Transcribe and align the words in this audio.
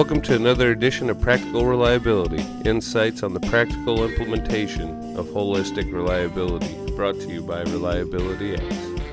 Welcome 0.00 0.22
to 0.22 0.34
another 0.34 0.70
edition 0.70 1.10
of 1.10 1.20
Practical 1.20 1.66
Reliability 1.66 2.42
insights 2.64 3.22
on 3.22 3.34
the 3.34 3.40
practical 3.40 4.02
implementation 4.02 5.14
of 5.14 5.26
holistic 5.26 5.92
reliability, 5.92 6.74
brought 6.96 7.16
to 7.16 7.28
you 7.28 7.42
by 7.42 7.60
Reliability 7.64 8.54
X, 8.54 8.62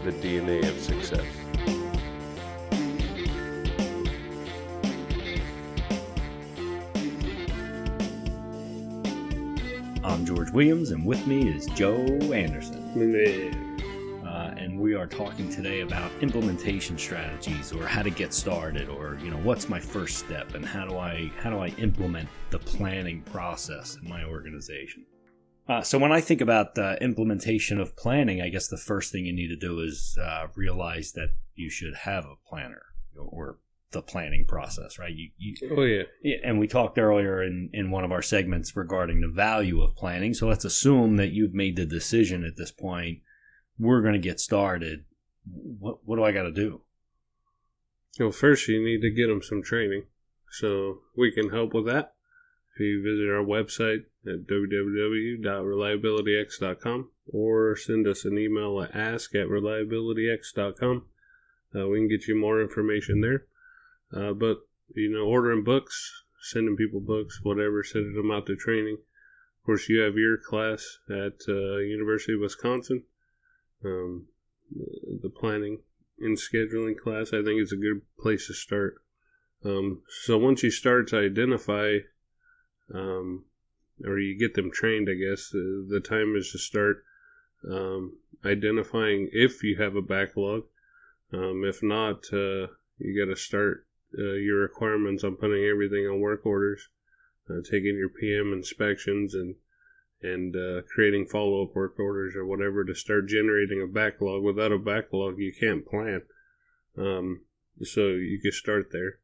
the 0.05 0.13
DNA 0.13 0.63
of 0.65 0.79
success. 0.79 1.25
I'm 10.05 10.25
George 10.25 10.51
Williams, 10.51 10.91
and 10.91 11.05
with 11.05 11.27
me 11.27 11.49
is 11.49 11.65
Joe 11.65 11.97
Anderson. 12.31 13.66
And 14.77 14.83
we 14.83 14.93
are 14.93 15.07
talking 15.07 15.49
today 15.49 15.79
about 15.79 16.11
implementation 16.21 16.99
strategies, 16.99 17.73
or 17.73 17.87
how 17.87 18.03
to 18.03 18.11
get 18.11 18.31
started, 18.31 18.89
or 18.89 19.17
you 19.23 19.31
know, 19.31 19.37
what's 19.37 19.67
my 19.69 19.79
first 19.79 20.19
step, 20.19 20.53
and 20.53 20.63
how 20.63 20.85
do 20.85 20.99
I 20.99 21.31
how 21.39 21.49
do 21.49 21.57
I 21.57 21.69
implement 21.79 22.29
the 22.51 22.59
planning 22.59 23.23
process 23.23 23.97
in 23.99 24.07
my 24.07 24.23
organization. 24.23 25.03
Uh, 25.67 25.81
so 25.81 25.97
when 25.97 26.11
I 26.11 26.21
think 26.21 26.41
about 26.41 26.75
the 26.75 26.95
implementation 27.01 27.79
of 27.79 27.97
planning, 27.97 28.39
I 28.39 28.49
guess 28.49 28.67
the 28.67 28.77
first 28.77 29.11
thing 29.11 29.25
you 29.25 29.33
need 29.33 29.47
to 29.47 29.55
do 29.55 29.79
is 29.79 30.15
uh, 30.21 30.45
realize 30.53 31.11
that 31.13 31.29
you 31.55 31.71
should 31.71 31.95
have 31.95 32.25
a 32.25 32.35
planner 32.47 32.83
or 33.17 33.57
the 33.93 34.03
planning 34.03 34.45
process, 34.45 34.99
right? 34.99 35.11
You, 35.11 35.31
you 35.39 35.75
Oh, 35.75 35.81
yeah. 35.81 36.03
yeah, 36.21 36.37
and 36.43 36.59
we 36.59 36.67
talked 36.67 36.99
earlier 36.99 37.41
in, 37.41 37.71
in 37.73 37.89
one 37.89 38.03
of 38.03 38.11
our 38.11 38.21
segments 38.21 38.75
regarding 38.75 39.21
the 39.21 39.27
value 39.27 39.81
of 39.81 39.95
planning. 39.95 40.35
So 40.35 40.47
let's 40.47 40.65
assume 40.65 41.15
that 41.15 41.31
you've 41.31 41.55
made 41.55 41.77
the 41.77 41.85
decision 41.85 42.43
at 42.43 42.57
this 42.57 42.71
point. 42.71 43.21
We're 43.79 44.01
going 44.01 44.13
to 44.13 44.19
get 44.19 44.39
started. 44.39 45.05
What, 45.45 45.99
what 46.05 46.17
do 46.17 46.23
I 46.23 46.31
got 46.31 46.43
to 46.43 46.51
do? 46.51 46.81
Well, 48.19 48.31
first, 48.31 48.67
you 48.67 48.83
need 48.83 49.01
to 49.01 49.11
get 49.11 49.27
them 49.27 49.43
some 49.43 49.61
training. 49.61 50.07
So 50.49 51.01
we 51.15 51.31
can 51.31 51.49
help 51.49 51.73
with 51.73 51.85
that. 51.85 52.15
If 52.73 52.79
you 52.81 53.03
visit 53.03 53.29
our 53.29 53.43
website 53.43 54.05
at 54.25 54.47
www.reliabilityx.com 54.47 57.11
or 57.27 57.75
send 57.75 58.07
us 58.07 58.25
an 58.25 58.37
email 58.37 58.81
at 58.81 58.95
ask 58.95 59.35
at 59.35 59.47
reliabilityx.com, 59.47 61.05
uh, 61.75 61.87
we 61.87 61.99
can 61.99 62.07
get 62.07 62.27
you 62.27 62.35
more 62.35 62.61
information 62.61 63.21
there. 63.21 63.45
Uh, 64.13 64.33
but, 64.33 64.59
you 64.95 65.11
know, 65.11 65.25
ordering 65.25 65.63
books, 65.63 66.23
sending 66.39 66.77
people 66.77 67.01
books, 67.01 67.41
whatever, 67.43 67.83
sending 67.83 68.13
them 68.13 68.31
out 68.31 68.45
to 68.45 68.55
training. 68.55 68.97
Of 68.97 69.63
course, 69.65 69.89
you 69.89 69.99
have 69.99 70.15
your 70.15 70.37
class 70.37 70.99
at 71.09 71.41
uh, 71.49 71.77
University 71.77 72.33
of 72.33 72.41
Wisconsin, 72.41 73.03
um, 73.83 74.27
the 75.21 75.29
planning 75.29 75.79
and 76.19 76.37
scheduling 76.37 76.97
class. 76.97 77.29
I 77.29 77.43
think 77.43 77.61
it's 77.61 77.71
a 77.71 77.77
good 77.77 78.01
place 78.19 78.47
to 78.47 78.53
start. 78.53 78.95
Um, 79.63 80.01
so 80.25 80.37
once 80.37 80.63
you 80.63 80.71
start 80.71 81.07
to 81.09 81.17
identify, 81.17 81.99
um, 82.93 83.45
or 84.05 84.19
you 84.19 84.37
get 84.37 84.53
them 84.53 84.71
trained, 84.71 85.09
I 85.09 85.15
guess 85.15 85.51
uh, 85.53 85.87
the 85.89 86.01
time 86.03 86.35
is 86.35 86.51
to 86.51 86.59
start 86.59 87.03
um, 87.69 88.17
identifying 88.45 89.29
if 89.31 89.63
you 89.63 89.77
have 89.77 89.95
a 89.95 90.01
backlog. 90.01 90.63
Um, 91.33 91.63
if 91.65 91.83
not, 91.83 92.25
uh, 92.31 92.67
you 92.99 93.25
got 93.25 93.31
to 93.31 93.35
start 93.35 93.85
uh, 94.17 94.33
your 94.33 94.59
requirements 94.61 95.23
on 95.23 95.35
putting 95.35 95.65
everything 95.65 96.07
on 96.07 96.19
work 96.19 96.45
orders, 96.45 96.87
uh, 97.49 97.61
taking 97.63 97.95
your 97.97 98.09
PM 98.09 98.53
inspections, 98.53 99.33
and 99.33 99.55
and 100.21 100.55
uh, 100.55 100.81
creating 100.93 101.27
follow 101.27 101.63
up 101.63 101.75
work 101.75 101.99
orders 101.99 102.35
or 102.35 102.45
whatever 102.45 102.83
to 102.83 102.95
start 102.95 103.27
generating 103.27 103.81
a 103.81 103.91
backlog. 103.91 104.43
Without 104.43 104.71
a 104.71 104.79
backlog, 104.79 105.37
you 105.37 105.53
can't 105.57 105.85
plan. 105.85 106.21
Um, 106.97 107.41
so 107.83 108.07
you 108.07 108.39
can 108.41 108.51
start 108.51 108.87
there. 108.91 109.19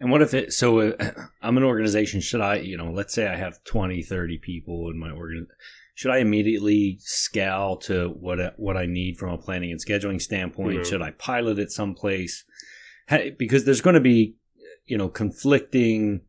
And 0.00 0.10
what 0.10 0.22
if 0.22 0.34
it, 0.34 0.52
so 0.52 0.80
uh, 0.80 1.12
I'm 1.42 1.56
an 1.56 1.62
organization, 1.62 2.20
should 2.20 2.40
I, 2.40 2.56
you 2.56 2.76
know, 2.76 2.90
let's 2.90 3.14
say 3.14 3.28
I 3.28 3.36
have 3.36 3.62
20, 3.64 4.02
30 4.02 4.38
people 4.38 4.90
in 4.90 4.98
my 4.98 5.10
organ, 5.10 5.46
should 5.94 6.10
I 6.10 6.18
immediately 6.18 6.98
scale 7.00 7.76
to 7.82 8.08
what, 8.08 8.58
what 8.58 8.76
I 8.76 8.86
need 8.86 9.16
from 9.16 9.30
a 9.30 9.38
planning 9.38 9.70
and 9.70 9.80
scheduling 9.80 10.20
standpoint? 10.20 10.78
No. 10.78 10.84
Should 10.84 11.02
I 11.02 11.12
pilot 11.12 11.60
it 11.60 11.70
someplace? 11.70 12.44
Because 13.38 13.64
there's 13.64 13.80
going 13.80 13.94
to 13.94 14.00
be, 14.00 14.34
you 14.86 14.98
know, 14.98 15.08
conflicting, 15.08 16.22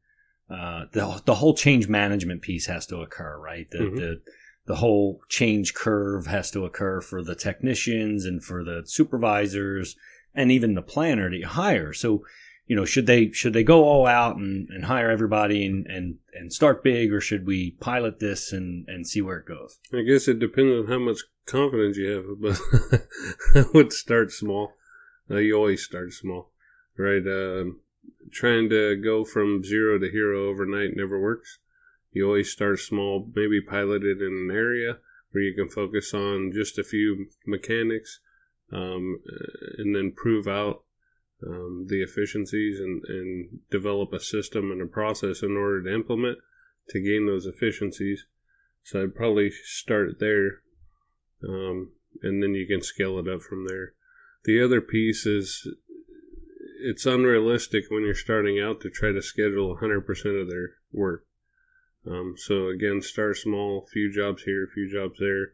uh, 0.49 0.85
the, 0.91 1.21
the 1.25 1.35
whole 1.35 1.53
change 1.55 1.87
management 1.87 2.41
piece 2.41 2.67
has 2.67 2.85
to 2.87 2.97
occur, 2.97 3.37
right? 3.39 3.67
The, 3.71 3.77
Mhm. 3.79 3.95
the, 3.97 4.21
the 4.67 4.75
whole 4.75 5.21
change 5.29 5.73
curve 5.73 6.25
has 6.27 6.49
to 6.51 6.65
occur 6.65 7.01
for 7.01 7.23
the 7.23 7.35
technicians 7.35 8.25
and 8.25 8.43
for 8.43 8.63
the 8.63 8.83
supervisors 8.85 9.95
and 10.33 10.51
even 10.51 10.73
the 10.73 10.81
planner 10.81 11.29
that 11.29 11.37
you 11.37 11.47
hire. 11.47 11.93
So, 11.93 12.25
you 12.67 12.75
know, 12.75 12.85
should 12.85 13.05
they 13.05 13.31
should 13.31 13.53
they 13.53 13.63
go 13.63 13.83
all 13.83 14.07
out 14.07 14.37
and, 14.37 14.67
and 14.69 14.85
hire 14.85 15.09
everybody 15.11 15.65
and, 15.65 15.85
and, 15.85 16.15
and 16.33 16.51
start 16.51 16.83
big, 16.83 17.13
or 17.13 17.21
should 17.21 17.45
we 17.45 17.71
pilot 17.79 18.19
this 18.19 18.51
and, 18.51 18.87
and 18.87 19.05
see 19.07 19.21
where 19.21 19.37
it 19.37 19.45
goes? 19.45 19.77
I 19.93 20.01
guess 20.01 20.27
it 20.27 20.39
depends 20.39 20.71
on 20.73 20.87
how 20.87 20.97
much 20.99 21.19
confidence 21.45 21.95
you 21.97 22.09
have, 22.09 22.25
but 22.41 22.59
I 23.55 23.65
would 23.73 23.93
start 23.93 24.31
small. 24.31 24.73
Uh, 25.29 25.37
you 25.37 25.55
always 25.55 25.83
start 25.83 26.11
small, 26.13 26.51
right? 26.97 27.21
Um, 27.25 27.81
trying 28.31 28.69
to 28.69 28.95
go 28.95 29.23
from 29.23 29.63
zero 29.63 29.97
to 29.99 30.09
hero 30.09 30.49
overnight 30.49 30.95
never 30.95 31.19
works. 31.19 31.59
You 32.11 32.25
always 32.25 32.51
start 32.51 32.79
small, 32.79 33.29
maybe 33.35 33.61
pilot 33.61 34.03
it 34.03 34.21
in 34.21 34.49
an 34.49 34.55
area 34.55 34.97
where 35.31 35.43
you 35.43 35.53
can 35.53 35.69
focus 35.69 36.13
on 36.13 36.51
just 36.53 36.79
a 36.79 36.83
few 36.83 37.27
mechanics 37.45 38.19
um, 38.71 39.19
and 39.77 39.95
then 39.95 40.13
prove 40.15 40.47
out 40.47 40.83
um, 41.45 41.85
the 41.89 42.01
efficiencies 42.01 42.79
and, 42.79 43.03
and 43.07 43.59
develop 43.69 44.13
a 44.13 44.19
system 44.19 44.71
and 44.71 44.81
a 44.81 44.85
process 44.85 45.43
in 45.43 45.57
order 45.57 45.83
to 45.83 45.93
implement 45.93 46.37
to 46.89 47.01
gain 47.01 47.25
those 47.25 47.45
efficiencies. 47.45 48.25
So 48.83 49.03
I'd 49.03 49.15
probably 49.15 49.51
start 49.51 50.19
there, 50.19 50.61
um, 51.43 51.91
and 52.21 52.41
then 52.41 52.53
you 52.53 52.67
can 52.67 52.81
scale 52.81 53.19
it 53.19 53.27
up 53.27 53.41
from 53.41 53.67
there. 53.67 53.93
The 54.45 54.63
other 54.63 54.79
piece 54.79 55.25
is 55.25 55.67
it's 56.87 57.07
unrealistic 57.07 57.85
when 57.89 58.03
you're 58.03 58.13
starting 58.13 58.59
out 58.59 58.79
to 58.81 58.91
try 58.91 59.11
to 59.11 59.21
schedule 59.21 59.75
100% 59.75 60.41
of 60.41 60.47
their 60.47 60.75
work. 60.91 61.25
Um, 62.05 62.35
so 62.37 62.67
again, 62.67 63.01
start 63.01 63.37
small, 63.37 63.87
few 63.91 64.13
jobs 64.13 64.43
here, 64.43 64.69
few 64.71 64.87
jobs 64.91 65.17
there, 65.19 65.53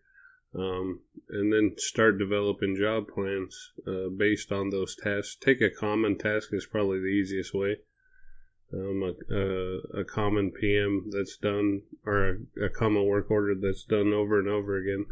um, 0.53 0.99
and 1.29 1.53
then 1.53 1.75
start 1.77 2.19
developing 2.19 2.75
job 2.75 3.07
plans 3.07 3.71
uh, 3.87 4.09
based 4.09 4.51
on 4.51 4.69
those 4.69 4.93
tasks. 4.97 5.37
Take 5.39 5.61
a 5.61 5.69
common 5.69 6.17
task 6.17 6.49
is 6.51 6.65
probably 6.65 6.99
the 6.99 7.05
easiest 7.05 7.53
way. 7.53 7.77
Um, 8.73 9.03
a, 9.03 9.33
a, 9.33 10.01
a 10.01 10.03
common 10.03 10.51
PM 10.51 11.09
that's 11.11 11.37
done, 11.37 11.83
or 12.05 12.29
a, 12.57 12.65
a 12.65 12.69
common 12.69 13.05
work 13.05 13.31
order 13.31 13.55
that's 13.55 13.85
done 13.85 14.11
over 14.11 14.37
and 14.37 14.49
over 14.49 14.77
again, 14.77 15.05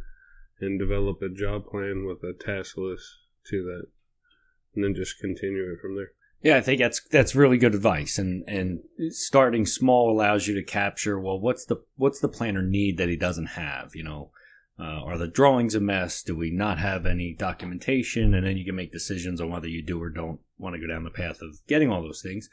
and 0.60 0.78
develop 0.78 1.22
a 1.22 1.30
job 1.30 1.68
plan 1.68 2.06
with 2.06 2.22
a 2.24 2.34
task 2.34 2.78
list 2.78 3.06
to 3.48 3.64
that, 3.64 3.88
and 4.76 4.84
then 4.84 4.96
just 4.96 5.20
continue 5.20 5.74
it 5.74 5.80
from 5.82 5.96
there. 5.96 6.12
Yeah, 6.42 6.56
I 6.56 6.62
think 6.62 6.80
that's 6.80 7.02
that's 7.12 7.36
really 7.36 7.58
good 7.58 7.76
advice, 7.76 8.18
and 8.18 8.44
and 8.48 8.80
starting 9.10 9.66
small 9.66 10.10
allows 10.10 10.48
you 10.48 10.56
to 10.56 10.64
capture 10.64 11.20
well, 11.20 11.40
what's 11.40 11.66
the 11.66 11.84
what's 11.98 12.22
the 12.22 12.30
planner 12.30 12.62
need 12.62 12.98
that 12.98 13.10
he 13.10 13.18
doesn't 13.18 13.48
have? 13.48 13.94
You 13.94 14.04
know, 14.04 14.32
uh, 14.80 15.04
are 15.04 15.18
the 15.18 15.28
drawings 15.28 15.76
a 15.76 15.82
mess? 15.82 16.24
Do 16.24 16.38
we 16.38 16.50
not 16.50 16.80
have 16.80 17.06
any 17.06 17.34
documentation? 17.34 18.34
And 18.34 18.46
then 18.46 18.56
you 18.56 18.64
can 18.64 18.76
make 18.76 18.94
decisions 18.94 19.42
on 19.42 19.50
whether 19.50 19.68
you 19.68 19.84
do 19.84 20.02
or 20.02 20.10
don't 20.10 20.40
want 20.58 20.76
to 20.76 20.80
go 20.80 20.88
down 20.88 21.04
the 21.04 21.10
path 21.10 21.42
of 21.42 21.58
getting 21.68 21.92
all 21.92 22.02
those 22.02 22.22
things. 22.22 22.50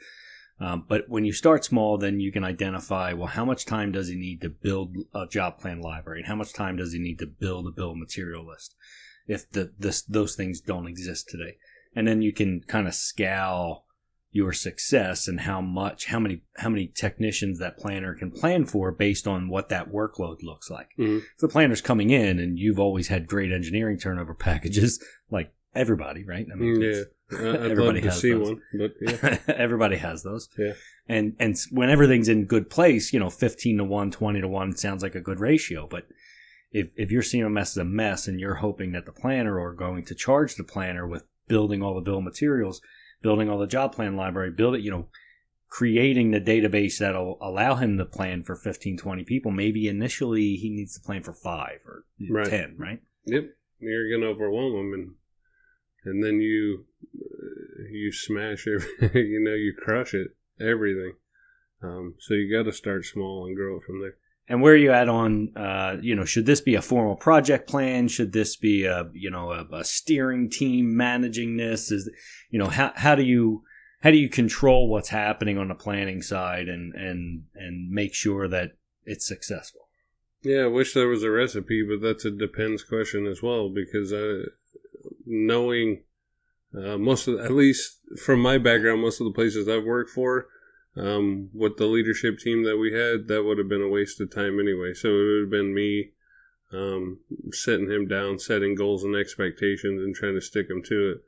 Um, 0.59 0.85
but 0.89 1.07
when 1.07 1.23
you 1.23 1.31
start 1.31 1.63
small, 1.63 1.97
then 1.97 2.19
you 2.19 2.31
can 2.31 2.43
identify 2.43 3.13
well, 3.13 3.27
how 3.27 3.45
much 3.45 3.65
time 3.65 3.93
does 3.93 4.09
he 4.09 4.15
need 4.15 4.41
to 4.41 4.49
build 4.49 4.97
a 5.15 5.27
job 5.27 5.59
plan 5.59 5.79
library, 5.79 6.19
and 6.19 6.27
how 6.27 6.35
much 6.35 6.51
time 6.51 6.75
does 6.75 6.91
he 6.91 6.99
need 6.99 7.19
to 7.19 7.27
build 7.27 7.67
a 7.67 7.71
bill 7.71 7.95
material 7.95 8.45
list, 8.45 8.75
if 9.27 9.49
the 9.49 9.71
this 9.79 10.01
those 10.01 10.35
things 10.35 10.59
don't 10.59 10.87
exist 10.87 11.29
today 11.29 11.55
and 11.97 12.07
then 12.07 12.21
you 12.21 12.31
can 12.31 12.61
kind 12.67 12.87
of 12.87 12.93
scale 12.93 13.83
your 14.31 14.53
success 14.53 15.27
and 15.27 15.39
how 15.41 15.59
much 15.61 16.05
how 16.07 16.19
many 16.19 16.41
how 16.57 16.69
many 16.69 16.87
technicians 16.87 17.57
that 17.59 17.77
planner 17.77 18.13
can 18.13 18.29
plan 18.29 18.65
for 18.65 18.91
based 18.91 19.25
on 19.25 19.49
what 19.49 19.69
that 19.69 19.89
workload 19.91 20.43
looks 20.43 20.69
like 20.69 20.89
Mhm. 20.99 21.19
if 21.19 21.37
the 21.39 21.47
planner's 21.47 21.81
coming 21.81 22.09
in 22.11 22.37
and 22.37 22.59
you've 22.59 22.77
always 22.79 23.07
had 23.07 23.25
great 23.27 23.51
engineering 23.51 23.97
turnover 23.97 24.33
packages 24.35 25.01
like 25.31 25.51
everybody 25.73 26.23
right 26.23 26.45
i 26.53 26.55
Mm, 26.57 26.83
it's- 26.83 27.05
yeah, 27.31 27.49
I'd 27.65 27.71
everybody 27.71 28.01
has 28.01 28.21
those. 28.21 28.49
one, 28.49 28.61
but 28.77 28.91
yeah. 29.01 29.37
everybody 29.47 29.97
has 29.97 30.23
those 30.23 30.49
Yeah. 30.57 30.73
and 31.07 31.35
and 31.39 31.55
when 31.71 31.89
everything's 31.89 32.29
in 32.29 32.45
good 32.45 32.69
place 32.69 33.11
you 33.13 33.19
know 33.19 33.29
15 33.29 33.77
to 33.77 33.83
1 33.85 34.11
20 34.11 34.41
to 34.41 34.47
1 34.47 34.75
sounds 34.77 35.01
like 35.03 35.15
a 35.15 35.21
good 35.21 35.39
ratio 35.39 35.87
but 35.89 36.05
if 36.71 36.91
if 36.97 37.11
your 37.11 37.21
CMMS 37.23 37.71
is 37.71 37.77
a 37.77 37.85
mess 37.85 38.27
and 38.27 38.39
you're 38.41 38.55
hoping 38.55 38.91
that 38.91 39.05
the 39.05 39.11
planner 39.13 39.57
or 39.57 39.73
going 39.73 40.03
to 40.05 40.13
charge 40.15 40.55
the 40.55 40.63
planner 40.65 41.07
with 41.07 41.23
building 41.47 41.81
all 41.81 41.95
the 41.95 42.01
bill 42.01 42.17
of 42.19 42.23
materials 42.23 42.81
building 43.21 43.49
all 43.49 43.57
the 43.57 43.67
job 43.67 43.93
plan 43.93 44.15
library 44.15 44.51
build 44.51 44.75
it 44.75 44.81
you 44.81 44.91
know 44.91 45.07
creating 45.69 46.31
the 46.31 46.39
database 46.39 46.97
that'll 46.99 47.37
allow 47.41 47.75
him 47.75 47.97
to 47.97 48.05
plan 48.05 48.43
for 48.43 48.55
15 48.55 48.97
20 48.97 49.23
people 49.23 49.51
maybe 49.51 49.87
initially 49.87 50.55
he 50.55 50.69
needs 50.69 50.93
to 50.93 51.01
plan 51.05 51.23
for 51.23 51.33
5 51.33 51.79
or 51.85 52.05
Right. 52.29 52.49
10 52.49 52.75
right 52.77 53.01
Yep, 53.25 53.43
you're 53.79 54.09
gonna 54.09 54.31
overwhelm 54.31 54.75
him 54.75 54.93
and 54.93 55.15
and 56.05 56.23
then 56.23 56.39
you 56.39 56.85
uh, 57.19 57.83
you 57.91 58.11
smash 58.11 58.65
every, 58.67 58.89
you 59.29 59.41
know, 59.43 59.53
you 59.53 59.73
crush 59.77 60.13
it, 60.13 60.35
everything. 60.59 61.13
Um, 61.83 62.15
so 62.19 62.33
you 62.33 62.51
got 62.51 62.63
to 62.63 62.73
start 62.73 63.05
small 63.05 63.45
and 63.45 63.55
grow 63.55 63.77
it 63.77 63.83
from 63.83 63.99
there. 64.01 64.15
And 64.49 64.61
where 64.61 64.73
are 64.73 64.77
you 64.77 64.91
at 64.91 65.09
on, 65.09 65.51
uh, 65.57 65.97
you 66.01 66.15
know, 66.15 66.23
should 66.23 66.45
this 66.45 66.61
be 66.61 66.75
a 66.75 66.81
formal 66.81 67.15
project 67.17 67.69
plan? 67.69 68.07
Should 68.07 68.31
this 68.31 68.55
be 68.55 68.85
a, 68.85 69.09
you 69.13 69.29
know, 69.29 69.51
a, 69.51 69.65
a, 69.73 69.83
steering 69.83 70.49
team 70.49 70.95
managing 70.95 71.57
this? 71.57 71.91
Is, 71.91 72.09
you 72.49 72.57
know, 72.57 72.69
how, 72.69 72.93
how 72.95 73.15
do 73.15 73.23
you, 73.23 73.63
how 74.03 74.11
do 74.11 74.17
you 74.17 74.29
control 74.29 74.89
what's 74.89 75.09
happening 75.09 75.57
on 75.57 75.67
the 75.67 75.75
planning 75.75 76.21
side 76.21 76.69
and, 76.69 76.93
and, 76.93 77.43
and 77.55 77.89
make 77.89 78.13
sure 78.13 78.47
that 78.47 78.77
it's 79.05 79.27
successful? 79.27 79.89
Yeah, 80.43 80.61
I 80.61 80.67
wish 80.67 80.93
there 80.93 81.09
was 81.09 81.23
a 81.23 81.31
recipe, 81.31 81.83
but 81.83 82.01
that's 82.01 82.23
a 82.23 82.31
depends 82.31 82.83
question 82.83 83.25
as 83.25 83.41
well 83.41 83.69
because 83.69 84.13
uh, 84.13 84.43
knowing 85.25 86.03
uh, 86.73 86.97
most 86.97 87.27
of, 87.27 87.39
at 87.39 87.51
least 87.51 87.99
from 88.23 88.39
my 88.39 88.57
background, 88.57 89.01
most 89.01 89.19
of 89.19 89.25
the 89.25 89.33
places 89.33 89.67
I've 89.67 89.83
worked 89.83 90.11
for, 90.11 90.47
um, 90.97 91.49
with 91.53 91.77
the 91.77 91.85
leadership 91.85 92.39
team 92.39 92.63
that 92.63 92.77
we 92.77 92.93
had, 92.93 93.27
that 93.27 93.43
would 93.43 93.57
have 93.57 93.69
been 93.69 93.81
a 93.81 93.89
waste 93.89 94.19
of 94.21 94.33
time 94.33 94.59
anyway. 94.59 94.93
So 94.93 95.09
it 95.09 95.23
would 95.23 95.41
have 95.41 95.49
been 95.51 95.73
me 95.73 96.11
um, 96.73 97.19
sitting 97.51 97.89
him 97.89 98.07
down, 98.07 98.39
setting 98.39 98.75
goals 98.75 99.03
and 99.03 99.15
expectations, 99.15 100.01
and 100.01 100.15
trying 100.15 100.35
to 100.35 100.41
stick 100.41 100.69
him 100.69 100.83
to 100.83 101.11
it. 101.11 101.23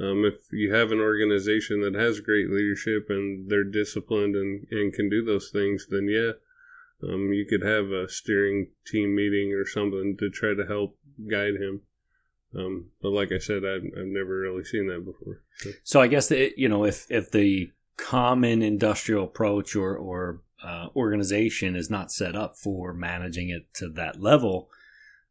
Um, 0.00 0.24
if 0.24 0.34
you 0.52 0.72
have 0.72 0.92
an 0.92 1.00
organization 1.00 1.80
that 1.80 1.94
has 1.94 2.20
great 2.20 2.50
leadership 2.50 3.06
and 3.08 3.50
they're 3.50 3.64
disciplined 3.64 4.36
and, 4.36 4.66
and 4.70 4.92
can 4.92 5.10
do 5.10 5.24
those 5.24 5.50
things, 5.50 5.88
then 5.90 6.08
yeah, 6.08 6.32
um, 7.02 7.32
you 7.32 7.44
could 7.44 7.62
have 7.62 7.90
a 7.90 8.08
steering 8.08 8.68
team 8.86 9.16
meeting 9.16 9.52
or 9.52 9.66
something 9.66 10.16
to 10.18 10.30
try 10.30 10.54
to 10.54 10.66
help 10.66 10.96
guide 11.28 11.56
him. 11.56 11.80
Um, 12.56 12.90
but 13.02 13.10
like 13.10 13.32
I 13.32 13.38
said, 13.38 13.64
I've, 13.64 13.84
I've 13.98 14.06
never 14.06 14.38
really 14.38 14.64
seen 14.64 14.86
that 14.86 15.04
before. 15.04 15.42
So, 15.56 15.70
so 15.82 16.00
I 16.00 16.06
guess 16.06 16.28
that, 16.28 16.56
you 16.56 16.68
know, 16.68 16.84
if 16.84 17.06
if 17.10 17.30
the 17.30 17.72
common 17.98 18.62
industrial 18.62 19.24
approach 19.24 19.76
or 19.76 19.94
or 19.94 20.40
uh, 20.64 20.86
organization 20.96 21.76
is 21.76 21.90
not 21.90 22.10
set 22.10 22.34
up 22.34 22.56
for 22.56 22.94
managing 22.94 23.50
it 23.50 23.72
to 23.74 23.88
that 23.90 24.20
level, 24.20 24.70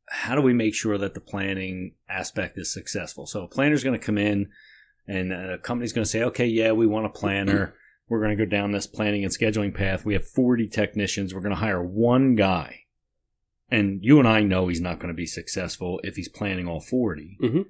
how 0.09 0.35
do 0.35 0.41
we 0.41 0.53
make 0.53 0.75
sure 0.75 0.97
that 0.97 1.13
the 1.15 1.19
planning 1.19 1.93
aspect 2.07 2.57
is 2.57 2.71
successful? 2.71 3.25
So 3.25 3.43
a 3.43 3.47
planner 3.47 3.73
is 3.73 3.83
going 3.83 3.99
to 3.99 4.05
come 4.05 4.17
in, 4.17 4.49
and 5.07 5.33
a 5.33 5.57
company's 5.57 5.91
going 5.91 6.05
to 6.05 6.09
say, 6.09 6.23
okay, 6.23 6.45
yeah, 6.45 6.71
we 6.71 6.87
want 6.87 7.07
a 7.07 7.09
planner. 7.09 7.73
We're 8.07 8.21
going 8.21 8.37
to 8.37 8.45
go 8.45 8.49
down 8.49 8.71
this 8.71 8.87
planning 8.87 9.25
and 9.25 9.33
scheduling 9.33 9.75
path. 9.75 10.05
We 10.05 10.13
have 10.13 10.25
40 10.25 10.67
technicians. 10.67 11.33
We're 11.33 11.41
going 11.41 11.55
to 11.55 11.59
hire 11.59 11.83
one 11.83 12.35
guy. 12.35 12.83
And 13.69 13.99
you 14.01 14.19
and 14.19 14.27
I 14.27 14.43
know 14.43 14.69
he's 14.69 14.79
not 14.79 14.99
going 14.99 15.09
to 15.09 15.13
be 15.13 15.25
successful 15.25 15.99
if 16.03 16.15
he's 16.15 16.29
planning 16.29 16.69
all 16.69 16.79
40. 16.79 17.37
Mm-hmm 17.43 17.61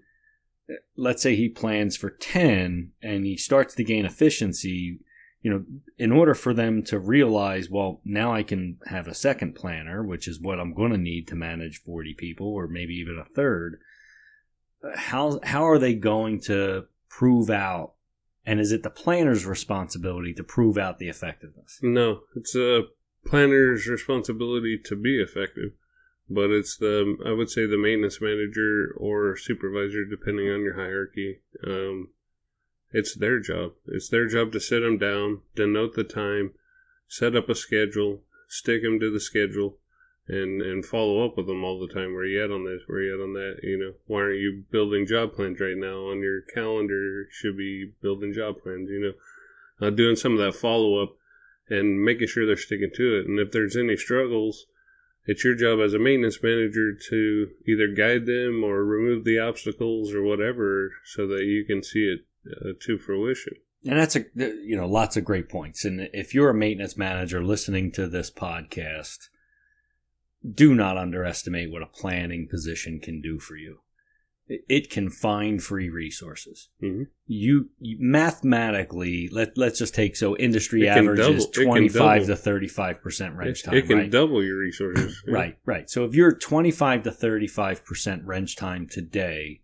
let's 0.95 1.21
say 1.21 1.35
he 1.35 1.49
plans 1.49 1.95
for 1.95 2.09
10 2.09 2.91
and 3.01 3.25
he 3.25 3.37
starts 3.37 3.75
to 3.75 3.83
gain 3.83 4.05
efficiency, 4.05 4.99
you 5.41 5.51
know, 5.51 5.65
in 5.97 6.11
order 6.11 6.33
for 6.33 6.53
them 6.53 6.83
to 6.83 6.99
realize, 6.99 7.69
well, 7.69 8.01
now 8.03 8.33
I 8.33 8.43
can 8.43 8.77
have 8.87 9.07
a 9.07 9.13
second 9.13 9.53
planner, 9.55 10.03
which 10.03 10.27
is 10.27 10.41
what 10.41 10.59
I'm 10.59 10.73
going 10.73 10.91
to 10.91 10.97
need 10.97 11.27
to 11.29 11.35
manage 11.35 11.81
40 11.83 12.15
people 12.15 12.47
or 12.47 12.67
maybe 12.67 12.93
even 12.95 13.17
a 13.17 13.33
third. 13.33 13.79
How, 14.95 15.39
how 15.43 15.67
are 15.67 15.79
they 15.79 15.93
going 15.93 16.41
to 16.41 16.85
prove 17.09 17.49
out? 17.49 17.93
And 18.45 18.59
is 18.59 18.71
it 18.71 18.83
the 18.83 18.89
planner's 18.89 19.45
responsibility 19.45 20.33
to 20.33 20.43
prove 20.43 20.77
out 20.77 20.99
the 20.99 21.09
effectiveness? 21.09 21.79
No, 21.81 22.21
it's 22.35 22.55
a 22.55 22.83
planner's 23.25 23.87
responsibility 23.87 24.79
to 24.85 24.95
be 24.95 25.21
effective 25.21 25.71
but 26.29 26.50
it's 26.50 26.77
the 26.77 27.18
I 27.25 27.31
would 27.31 27.50
say 27.50 27.65
the 27.65 27.77
maintenance 27.77 28.19
manager 28.21 28.94
or 28.97 29.38
supervisor, 29.38 30.06
depending 30.06 30.50
on 30.50 30.62
your 30.62 30.75
hierarchy. 30.75 31.39
Um, 31.65 32.09
it's 32.91 33.15
their 33.15 33.39
job. 33.39 33.74
It's 33.88 34.09
their 34.09 34.27
job 34.27 34.51
to 34.53 34.59
sit 34.59 34.81
them 34.81 34.97
down, 34.97 35.41
denote 35.56 35.95
the 35.95 36.03
time, 36.03 36.53
set 37.07 37.35
up 37.35 37.50
a 37.50 37.56
schedule, 37.56 38.24
stick 38.47 38.83
them 38.83 39.00
to 39.00 39.12
the 39.12 39.19
schedule, 39.19 39.77
and 40.27 40.62
and 40.62 40.85
follow 40.85 41.25
up 41.25 41.38
with 41.38 41.47
them 41.47 41.63
all 41.63 41.79
the 41.79 41.94
time. 41.94 42.13
Where 42.13 42.25
you 42.25 42.44
at 42.44 42.51
on 42.51 42.65
this? 42.65 42.81
Where 42.88 43.01
you 43.01 43.13
at 43.13 43.23
on 43.23 43.33
that? 43.33 43.59
You 43.63 43.77
know, 43.77 43.94
why 44.06 44.21
aren't 44.21 44.39
you 44.39 44.63
building 44.71 45.06
job 45.06 45.33
plans 45.33 45.59
right 45.59 45.77
now? 45.77 46.09
On 46.12 46.21
your 46.21 46.41
calendar 46.41 47.27
should 47.31 47.57
be 47.57 47.94
building 48.01 48.33
job 48.33 48.62
plans. 48.62 48.89
You 48.89 49.00
know, 49.80 49.88
uh, 49.88 49.91
doing 49.91 50.15
some 50.15 50.33
of 50.33 50.39
that 50.39 50.59
follow 50.59 51.01
up 51.01 51.15
and 51.69 52.03
making 52.03 52.27
sure 52.27 52.45
they're 52.45 52.57
sticking 52.57 52.91
to 52.95 53.19
it. 53.19 53.27
And 53.27 53.39
if 53.39 53.51
there's 53.51 53.75
any 53.75 53.97
struggles 53.97 54.65
it's 55.27 55.44
your 55.44 55.56
job 55.56 55.79
as 55.79 55.94
a 55.94 56.00
maintenance 56.00 56.41
manager 56.41 56.94
to 57.09 57.50
either 57.68 57.88
guide 57.88 58.25
them 58.25 58.63
or 58.63 58.83
remove 58.83 59.25
the 59.25 59.38
obstacles 59.38 60.13
or 60.13 60.24
whatever 60.24 60.94
so 61.06 61.27
that 61.27 61.44
you 61.44 61.65
can 61.65 61.83
see 61.83 62.06
it 62.06 62.21
uh, 62.50 62.69
to 62.79 62.97
fruition. 62.97 63.53
And 63.85 64.00
that's 64.00 64.15
a 64.15 64.25
you 64.35 64.75
know 64.75 64.88
lots 64.88 65.18
of 65.18 65.25
great 65.25 65.50
points. 65.50 65.85
And 65.85 66.09
if 66.13 66.33
you're 66.33 66.50
a 66.50 66.56
maintenance 66.56 66.97
manager 66.97 67.44
listening 67.44 67.91
to 67.91 68.07
this 68.07 68.31
podcast, 68.31 69.29
do 70.50 70.74
not 70.74 70.97
underestimate 70.97 71.71
what 71.71 71.83
a 71.83 71.88
planning 71.88 72.47
position 72.50 73.00
can 73.00 73.21
do 73.21 73.39
for 73.39 73.56
you 73.56 73.80
it 74.49 74.89
can 74.89 75.09
find 75.09 75.61
free 75.61 75.89
resources. 75.89 76.69
Mm-hmm. 76.81 77.03
You, 77.25 77.69
you, 77.79 77.97
mathematically 77.99 79.29
let 79.31 79.57
let's 79.57 79.79
just 79.79 79.94
take 79.94 80.15
so 80.15 80.38
industry 80.38 80.88
average 80.88 81.19
double, 81.19 81.35
is 81.35 81.47
twenty 81.47 81.89
five 81.89 82.25
to 82.27 82.35
thirty 82.35 82.67
five 82.67 83.01
percent 83.01 83.35
wrench 83.35 83.63
time. 83.63 83.75
It 83.75 83.88
can 83.88 83.97
right? 83.97 84.11
double 84.11 84.44
your 84.44 84.57
resources. 84.57 85.23
Yeah. 85.27 85.33
Right, 85.33 85.57
right. 85.65 85.89
So 85.89 86.05
if 86.05 86.13
you're 86.13 86.33
twenty 86.33 86.71
five 86.71 87.03
to 87.03 87.11
thirty 87.11 87.47
five 87.47 87.83
percent 87.83 88.23
wrench 88.23 88.55
time 88.55 88.88
today, 88.89 89.61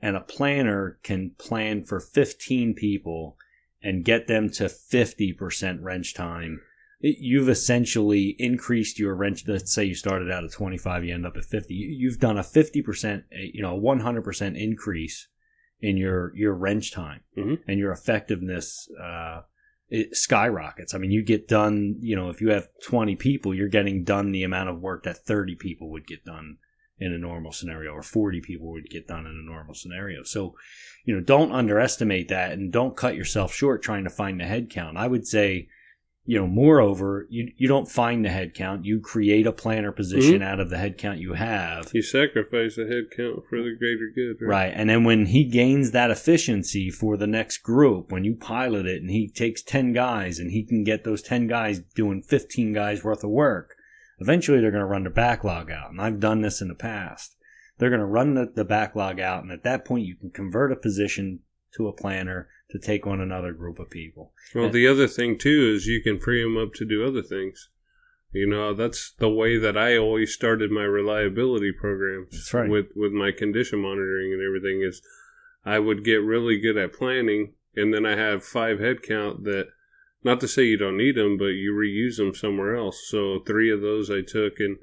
and 0.00 0.16
a 0.16 0.20
planner 0.20 0.98
can 1.02 1.32
plan 1.38 1.82
for 1.82 1.98
fifteen 1.98 2.74
people 2.74 3.36
and 3.82 4.04
get 4.04 4.28
them 4.28 4.48
to 4.50 4.68
fifty 4.68 5.32
percent 5.32 5.80
wrench 5.80 6.14
time 6.14 6.60
you've 7.02 7.48
essentially 7.48 8.36
increased 8.38 8.98
your 8.98 9.14
wrench. 9.14 9.44
Let's 9.46 9.74
say 9.74 9.84
you 9.84 9.94
started 9.94 10.30
out 10.30 10.44
at 10.44 10.52
25, 10.52 11.04
you 11.04 11.14
end 11.14 11.26
up 11.26 11.36
at 11.36 11.44
50. 11.44 11.74
You've 11.74 12.20
done 12.20 12.38
a 12.38 12.42
50%, 12.42 13.24
you 13.52 13.62
know, 13.62 13.78
100% 13.78 14.60
increase 14.60 15.28
in 15.80 15.96
your, 15.96 16.34
your 16.36 16.54
wrench 16.54 16.92
time 16.92 17.22
mm-hmm. 17.36 17.54
and 17.66 17.78
your 17.78 17.92
effectiveness, 17.92 18.88
uh, 19.02 19.40
it 19.88 20.16
skyrockets. 20.16 20.94
I 20.94 20.98
mean, 20.98 21.10
you 21.10 21.22
get 21.22 21.48
done, 21.48 21.96
you 22.00 22.14
know, 22.14 22.30
if 22.30 22.40
you 22.40 22.50
have 22.50 22.68
20 22.84 23.16
people, 23.16 23.52
you're 23.52 23.68
getting 23.68 24.04
done 24.04 24.30
the 24.30 24.44
amount 24.44 24.70
of 24.70 24.80
work 24.80 25.02
that 25.02 25.26
30 25.26 25.56
people 25.56 25.90
would 25.90 26.06
get 26.06 26.24
done 26.24 26.58
in 26.98 27.12
a 27.12 27.18
normal 27.18 27.50
scenario 27.50 27.90
or 27.90 28.02
40 28.02 28.40
people 28.40 28.70
would 28.70 28.88
get 28.88 29.08
done 29.08 29.26
in 29.26 29.32
a 29.32 29.50
normal 29.50 29.74
scenario. 29.74 30.22
So, 30.22 30.54
you 31.04 31.14
know, 31.14 31.20
don't 31.20 31.52
underestimate 31.52 32.28
that 32.28 32.52
and 32.52 32.72
don't 32.72 32.96
cut 32.96 33.16
yourself 33.16 33.52
short 33.52 33.82
trying 33.82 34.04
to 34.04 34.10
find 34.10 34.38
the 34.38 34.44
head 34.44 34.70
count. 34.70 34.96
I 34.96 35.08
would 35.08 35.26
say, 35.26 35.68
you 36.24 36.38
know, 36.38 36.46
moreover, 36.46 37.26
you 37.30 37.50
you 37.56 37.66
don't 37.66 37.90
find 37.90 38.24
the 38.24 38.28
headcount. 38.28 38.84
You 38.84 39.00
create 39.00 39.46
a 39.46 39.52
planner 39.52 39.90
position 39.90 40.34
mm-hmm. 40.34 40.42
out 40.42 40.60
of 40.60 40.70
the 40.70 40.76
headcount 40.76 41.18
you 41.18 41.34
have. 41.34 41.90
You 41.92 42.02
sacrifice 42.02 42.76
the 42.76 42.82
headcount 42.82 43.42
for 43.48 43.58
the 43.58 43.74
greater 43.76 44.10
good. 44.14 44.36
Right? 44.40 44.66
right. 44.66 44.72
And 44.74 44.88
then 44.88 45.02
when 45.02 45.26
he 45.26 45.44
gains 45.44 45.90
that 45.90 46.12
efficiency 46.12 46.90
for 46.90 47.16
the 47.16 47.26
next 47.26 47.58
group, 47.58 48.12
when 48.12 48.22
you 48.22 48.36
pilot 48.36 48.86
it 48.86 49.02
and 49.02 49.10
he 49.10 49.28
takes 49.28 49.62
10 49.62 49.92
guys 49.92 50.38
and 50.38 50.52
he 50.52 50.64
can 50.64 50.84
get 50.84 51.02
those 51.02 51.22
10 51.22 51.48
guys 51.48 51.80
doing 51.96 52.22
15 52.22 52.72
guys 52.72 53.02
worth 53.02 53.24
of 53.24 53.30
work, 53.30 53.74
eventually 54.20 54.60
they're 54.60 54.70
going 54.70 54.80
to 54.80 54.86
run 54.86 55.04
the 55.04 55.10
backlog 55.10 55.72
out. 55.72 55.90
And 55.90 56.00
I've 56.00 56.20
done 56.20 56.42
this 56.42 56.60
in 56.60 56.68
the 56.68 56.74
past. 56.76 57.36
They're 57.78 57.90
going 57.90 57.98
to 57.98 58.06
run 58.06 58.34
the, 58.34 58.52
the 58.54 58.64
backlog 58.64 59.18
out. 59.18 59.42
And 59.42 59.50
at 59.50 59.64
that 59.64 59.84
point, 59.84 60.06
you 60.06 60.14
can 60.14 60.30
convert 60.30 60.70
a 60.70 60.76
position 60.76 61.40
to 61.76 61.88
a 61.88 61.92
planner 61.92 62.48
to 62.70 62.78
take 62.78 63.06
on 63.06 63.20
another 63.20 63.52
group 63.52 63.78
of 63.78 63.90
people. 63.90 64.32
Well, 64.54 64.66
and, 64.66 64.74
the 64.74 64.88
other 64.88 65.06
thing 65.06 65.38
too 65.38 65.72
is 65.74 65.86
you 65.86 66.02
can 66.02 66.18
free 66.18 66.42
them 66.42 66.56
up 66.56 66.72
to 66.74 66.84
do 66.84 67.06
other 67.06 67.22
things. 67.22 67.68
You 68.32 68.48
know, 68.48 68.72
that's 68.72 69.12
the 69.18 69.28
way 69.28 69.58
that 69.58 69.76
I 69.76 69.96
always 69.96 70.32
started 70.32 70.70
my 70.70 70.84
reliability 70.84 71.70
programs 71.72 72.50
right. 72.54 72.68
with 72.68 72.86
with 72.96 73.12
my 73.12 73.30
condition 73.30 73.80
monitoring 73.80 74.32
and 74.32 74.42
everything 74.42 74.82
is 74.82 75.02
I 75.64 75.78
would 75.78 76.04
get 76.04 76.22
really 76.22 76.58
good 76.58 76.78
at 76.78 76.94
planning 76.94 77.52
and 77.76 77.92
then 77.92 78.06
I 78.06 78.16
have 78.16 78.42
five 78.42 78.80
head 78.80 79.02
count 79.02 79.44
that 79.44 79.68
not 80.24 80.40
to 80.40 80.48
say 80.48 80.64
you 80.64 80.78
don't 80.78 80.96
need 80.96 81.16
them, 81.16 81.36
but 81.36 81.46
you 81.46 81.72
reuse 81.72 82.16
them 82.16 82.34
somewhere 82.34 82.76
else. 82.76 83.06
So 83.06 83.40
three 83.46 83.70
of 83.70 83.80
those 83.80 84.10
I 84.10 84.22
took 84.22 84.54
and 84.58 84.78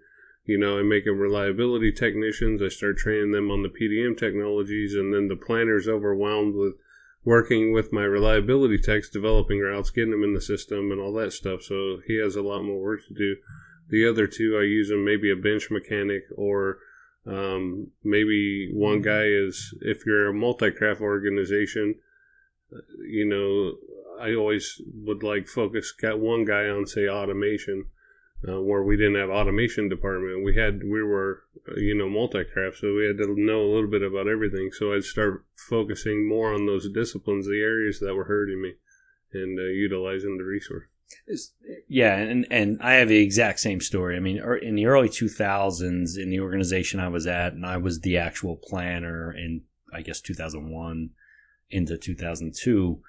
you 0.49 0.57
know, 0.57 0.79
I 0.79 0.81
make 0.81 1.05
them 1.05 1.19
reliability 1.19 1.91
technicians. 1.91 2.59
I 2.59 2.69
start 2.69 2.97
training 2.97 3.33
them 3.33 3.51
on 3.51 3.61
the 3.61 3.69
PDM 3.69 4.17
technologies, 4.17 4.95
and 4.95 5.13
then 5.13 5.27
the 5.27 5.35
planner's 5.35 5.87
overwhelmed 5.87 6.55
with 6.55 6.73
working 7.23 7.71
with 7.71 7.93
my 7.93 8.01
reliability 8.01 8.79
techs, 8.79 9.11
developing 9.11 9.59
routes, 9.59 9.91
getting 9.91 10.09
them 10.09 10.23
in 10.23 10.33
the 10.33 10.41
system, 10.41 10.91
and 10.91 10.99
all 10.99 11.13
that 11.13 11.33
stuff. 11.33 11.61
So 11.61 11.99
he 12.07 12.17
has 12.17 12.35
a 12.35 12.41
lot 12.41 12.63
more 12.63 12.81
work 12.81 13.01
to 13.07 13.13
do. 13.13 13.35
The 13.89 14.09
other 14.09 14.25
two, 14.25 14.57
I 14.57 14.63
use 14.63 14.89
them 14.89 15.05
maybe 15.05 15.31
a 15.31 15.35
bench 15.35 15.69
mechanic 15.69 16.23
or 16.35 16.79
um, 17.27 17.91
maybe 18.03 18.71
one 18.73 19.03
guy 19.03 19.25
is 19.25 19.75
if 19.81 20.03
you're 20.03 20.29
a 20.29 20.33
multi-craft 20.33 20.99
organization, 20.99 21.93
you 23.07 23.25
know, 23.27 23.75
I 24.19 24.33
always 24.33 24.81
would 25.05 25.21
like 25.21 25.47
focus 25.47 25.91
got 25.91 26.19
one 26.19 26.43
guy 26.43 26.69
on 26.69 26.87
say 26.87 27.07
automation 27.07 27.85
uh, 28.47 28.61
where 28.61 28.83
we 28.83 28.95
didn't 28.95 29.19
have 29.19 29.29
automation 29.29 29.89
department. 29.89 30.43
We 30.43 30.55
had 30.55 30.81
we 30.83 31.03
were 31.03 31.43
uh, 31.67 31.75
you 31.75 31.95
know 31.95 32.09
multi-craft, 32.09 32.77
so 32.77 32.95
we 32.95 33.05
had 33.05 33.17
to 33.17 33.35
know 33.37 33.61
a 33.61 33.71
little 33.73 33.89
bit 33.89 34.01
about 34.01 34.27
everything. 34.27 34.71
So 34.71 34.93
I'd 34.93 35.03
start 35.03 35.45
focusing 35.55 36.27
more 36.27 36.53
on 36.53 36.65
those 36.65 36.91
disciplines, 36.91 37.47
the 37.47 37.61
areas 37.61 37.99
that 37.99 38.15
were 38.15 38.25
hurting 38.25 38.61
me, 38.61 38.73
and 39.33 39.59
uh, 39.59 39.63
utilizing 39.63 40.37
the 40.37 40.45
resource. 40.45 40.85
Yeah, 41.87 42.15
and 42.15 42.45
and 42.51 42.79
I 42.81 42.93
have 42.93 43.09
the 43.09 43.21
exact 43.21 43.59
same 43.59 43.81
story. 43.81 44.15
I 44.15 44.19
mean, 44.19 44.39
er, 44.39 44.55
in 44.55 44.75
the 44.75 44.85
early 44.85 45.09
2000s, 45.09 46.17
in 46.17 46.29
the 46.29 46.39
organization 46.39 46.99
I 46.99 47.07
was 47.09 47.27
at, 47.27 47.53
and 47.53 47.65
I 47.65 47.77
was 47.77 48.01
the 48.01 48.17
actual 48.17 48.57
planner 48.57 49.31
in, 49.31 49.61
I 49.93 50.01
guess, 50.01 50.21
2001 50.21 51.09
into 51.71 51.97
2002. 51.97 53.01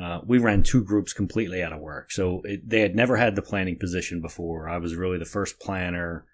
Uh, 0.00 0.20
we 0.24 0.38
ran 0.38 0.62
two 0.62 0.84
groups 0.84 1.12
completely 1.12 1.62
out 1.62 1.72
of 1.72 1.80
work. 1.80 2.12
So 2.12 2.40
it, 2.44 2.68
they 2.68 2.80
had 2.80 2.94
never 2.94 3.16
had 3.16 3.34
the 3.34 3.42
planning 3.42 3.78
position 3.78 4.20
before. 4.20 4.68
I 4.68 4.78
was 4.78 4.94
really 4.94 5.18
the 5.18 5.24
first 5.24 5.58
planner 5.58 6.24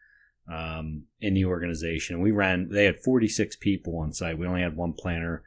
um, 0.52 1.04
in 1.20 1.34
the 1.34 1.46
organization. 1.46 2.20
We 2.20 2.30
ran, 2.30 2.68
they 2.70 2.84
had 2.84 3.02
46 3.02 3.56
people 3.56 3.98
on 3.98 4.12
site. 4.12 4.38
We 4.38 4.46
only 4.46 4.60
had 4.60 4.76
one 4.76 4.92
planner, 4.92 5.42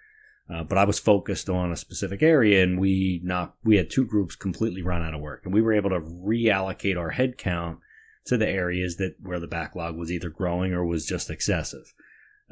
uh, 0.51 0.63
but 0.63 0.79
I 0.79 0.85
was 0.85 0.97
focused 0.97 1.47
on 1.47 1.71
a 1.71 1.77
specific 1.77 2.23
area 2.23 2.63
and 2.63 2.79
we 2.79 3.21
not, 3.23 3.55
we 3.63 3.77
had 3.77 3.91
two 3.91 4.05
groups 4.05 4.35
completely 4.35 4.81
run 4.81 5.03
out 5.03 5.13
of 5.13 5.21
work 5.21 5.41
and 5.43 5.53
we 5.53 5.61
were 5.61 5.73
able 5.73 5.91
to 5.91 5.99
reallocate 5.99 6.97
our 6.97 7.11
headcount 7.11 7.77
to 8.25 8.37
the 8.37 8.49
areas 8.49 8.97
that 8.97 9.15
where 9.21 9.39
the 9.39 9.47
backlog 9.47 9.95
was 9.95 10.11
either 10.11 10.29
growing 10.29 10.73
or 10.73 10.83
was 10.83 11.05
just 11.05 11.29
excessive. 11.29 11.93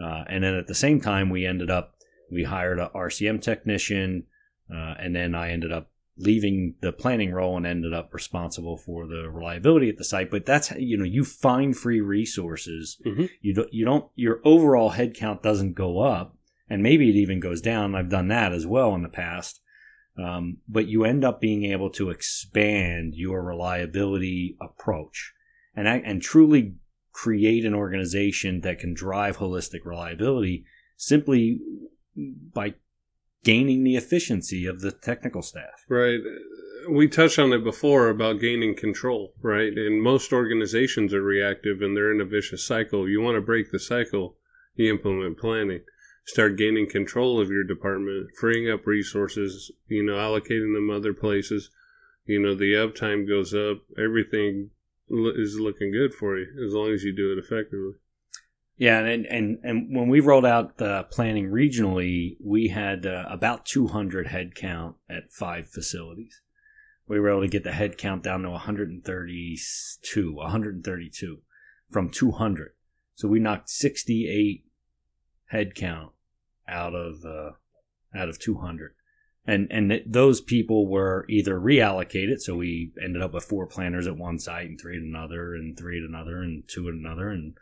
Uh, 0.02 0.26
and 0.28 0.44
then 0.44 0.54
at 0.54 0.68
the 0.68 0.76
same 0.76 1.02
time, 1.02 1.30
we 1.30 1.46
ended 1.46 1.72
up, 1.72 1.96
we 2.32 2.44
hired 2.44 2.80
a 2.80 2.92
RCM 2.94 3.42
technician, 3.42 4.26
uh, 4.72 4.96
and 5.00 5.16
then 5.16 5.36
I 5.36 5.52
ended 5.52 5.72
up 5.72 5.90
leaving 6.18 6.76
the 6.80 6.94
planning 6.94 7.34
role 7.34 7.58
and 7.58 7.66
ended 7.66 7.94
up 7.94 8.14
responsible 8.14 8.78
for 8.78 9.06
the 9.06 9.30
reliability 9.30 9.90
at 9.90 9.98
the 9.98 10.04
site. 10.04 10.32
But 10.32 10.46
that's 10.46 10.72
you 10.72 10.98
know 10.98 11.04
you 11.04 11.24
find 11.26 11.76
free 11.76 12.02
resources. 12.02 12.98
Mm-hmm. 13.06 13.26
You 13.42 13.54
don't 13.54 13.74
you 13.74 13.86
don't 13.86 14.10
your 14.16 14.42
overall 14.44 14.92
headcount 14.92 15.42
doesn't 15.42 15.74
go 15.74 16.00
up, 16.00 16.36
and 16.70 16.82
maybe 16.82 17.10
it 17.10 17.16
even 17.16 17.40
goes 17.40 17.62
down. 17.62 17.96
I've 17.96 18.10
done 18.10 18.28
that 18.30 18.54
as 18.54 18.66
well 18.66 18.96
in 18.96 19.04
the 19.04 19.10
past. 19.10 19.62
Um, 20.18 20.60
but 20.68 20.88
you 20.88 21.04
end 21.04 21.26
up 21.26 21.42
being 21.42 21.66
able 21.66 21.90
to 21.92 22.10
expand 22.10 23.16
your 23.16 23.44
reliability 23.44 24.56
approach 24.62 25.34
and 25.76 25.88
and 25.88 26.22
truly 26.22 26.76
create 27.12 27.66
an 27.66 27.74
organization 27.74 28.62
that 28.62 28.80
can 28.80 28.94
drive 28.94 29.38
holistic 29.38 29.86
reliability 29.86 30.66
simply 30.98 31.60
by 32.54 32.76
gaining 33.46 33.84
the 33.84 33.96
efficiency 33.96 34.66
of 34.66 34.82
the 34.82 34.92
technical 34.92 35.42
staff. 35.42 35.86
Right. 35.88 36.20
We 36.90 37.08
touched 37.08 37.40
on 37.40 37.54
it 37.54 37.64
before 37.64 38.10
about 38.10 38.42
gaining 38.42 38.76
control, 38.76 39.34
right? 39.42 39.72
And 39.72 40.02
most 40.02 40.34
organizations 40.34 41.14
are 41.14 41.22
reactive 41.22 41.82
and 41.82 41.96
they're 41.96 42.14
in 42.14 42.22
a 42.22 42.26
vicious 42.26 42.66
cycle. 42.66 43.08
You 43.08 43.22
want 43.22 43.36
to 43.36 43.42
break 43.42 43.72
the 43.72 43.80
cycle, 43.80 44.36
you 44.76 44.92
implement 44.92 45.38
planning. 45.38 45.82
Start 46.26 46.58
gaining 46.58 46.90
control 46.90 47.40
of 47.40 47.50
your 47.50 47.64
department, 47.64 48.32
freeing 48.40 48.70
up 48.70 48.88
resources, 48.88 49.72
you 49.88 50.04
know, 50.04 50.16
allocating 50.16 50.74
them 50.74 50.90
other 50.90 51.14
places. 51.14 51.70
You 52.26 52.42
know, 52.42 52.56
the 52.56 52.74
uptime 52.74 53.28
goes 53.28 53.54
up, 53.54 53.84
everything 53.98 54.72
is 55.08 55.60
looking 55.60 55.92
good 55.92 56.16
for 56.16 56.38
you 56.38 56.48
as 56.66 56.74
long 56.74 56.92
as 56.92 57.04
you 57.04 57.16
do 57.16 57.32
it 57.32 57.38
effectively. 57.38 57.94
Yeah, 58.78 59.00
and 59.00 59.26
and 59.26 59.60
and 59.64 59.96
when 59.96 60.10
we 60.10 60.20
rolled 60.20 60.46
out 60.46 60.78
the 60.78 61.08
planning 61.10 61.50
regionally, 61.50 62.36
we 62.44 62.68
had 62.68 63.06
uh, 63.06 63.26
about 63.30 63.66
200 63.66 64.28
head 64.28 64.54
count 64.54 64.98
at 65.10 65.32
five 65.32 65.70
facilities. 65.70 66.42
We 67.08 67.20
were 67.20 67.30
able 67.30 67.42
to 67.42 67.48
get 67.48 67.64
the 67.64 67.72
head 67.72 67.98
count 67.98 68.24
down 68.24 68.42
to 68.42 68.50
132, 68.50 70.34
132 70.34 71.38
from 71.90 72.10
200. 72.10 72.74
So 73.14 73.28
we 73.30 73.40
knocked 73.40 73.70
68 73.70 74.66
head 75.46 75.76
count 75.76 76.12
out 76.68 76.94
of 76.94 77.24
uh, 77.24 77.52
out 78.14 78.28
of 78.28 78.40
200. 78.40 78.94
And 79.48 79.68
and 79.72 79.90
th- 79.90 80.04
those 80.06 80.42
people 80.42 80.88
were 80.88 81.26
either 81.30 81.58
reallocated, 81.60 82.40
so 82.40 82.56
we 82.56 82.92
ended 83.02 83.22
up 83.22 83.34
with 83.34 83.46
four 83.46 83.68
planners 83.68 84.08
at 84.08 84.18
one 84.18 84.40
site 84.40 84.68
and 84.68 84.82
three 84.82 84.98
at 84.98 85.04
another, 85.04 85.54
and 85.54 85.78
three 85.78 86.00
at 86.00 86.10
another, 86.10 86.42
and 86.42 86.68
two 86.68 86.90
at 86.90 86.96
another, 86.96 87.30
and 87.30 87.56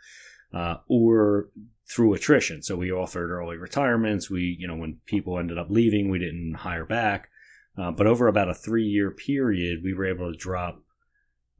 uh, 0.53 0.77
or 0.87 1.49
through 1.85 2.13
attrition. 2.13 2.61
So 2.61 2.75
we 2.75 2.91
offered 2.91 3.31
early 3.31 3.57
retirements. 3.57 4.29
We, 4.29 4.55
you 4.59 4.67
know, 4.67 4.75
when 4.75 4.99
people 5.05 5.37
ended 5.37 5.57
up 5.57 5.69
leaving, 5.69 6.09
we 6.09 6.19
didn't 6.19 6.55
hire 6.55 6.85
back. 6.85 7.29
Uh, 7.77 7.91
but 7.91 8.07
over 8.07 8.27
about 8.27 8.49
a 8.49 8.53
three 8.53 8.85
year 8.85 9.11
period, 9.11 9.83
we 9.83 9.93
were 9.93 10.05
able 10.05 10.31
to 10.31 10.37
drop 10.37 10.81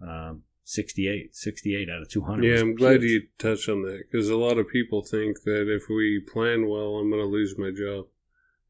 um, 0.02 0.44
68, 0.64 1.36
68 1.36 1.90
out 1.90 2.02
of 2.02 2.10
200. 2.10 2.44
Yeah, 2.44 2.62
I'm 2.62 2.76
glad 2.76 3.02
you 3.02 3.24
touched 3.38 3.68
on 3.68 3.82
that 3.84 4.04
because 4.10 4.30
a 4.30 4.38
lot 4.38 4.58
of 4.58 4.70
people 4.70 5.04
think 5.04 5.42
that 5.44 5.74
if 5.74 5.84
we 5.90 6.20
plan 6.32 6.68
well, 6.68 6.98
I'm 6.98 7.10
going 7.10 7.22
to 7.22 7.28
lose 7.28 7.58
my 7.58 7.72
job. 7.72 8.06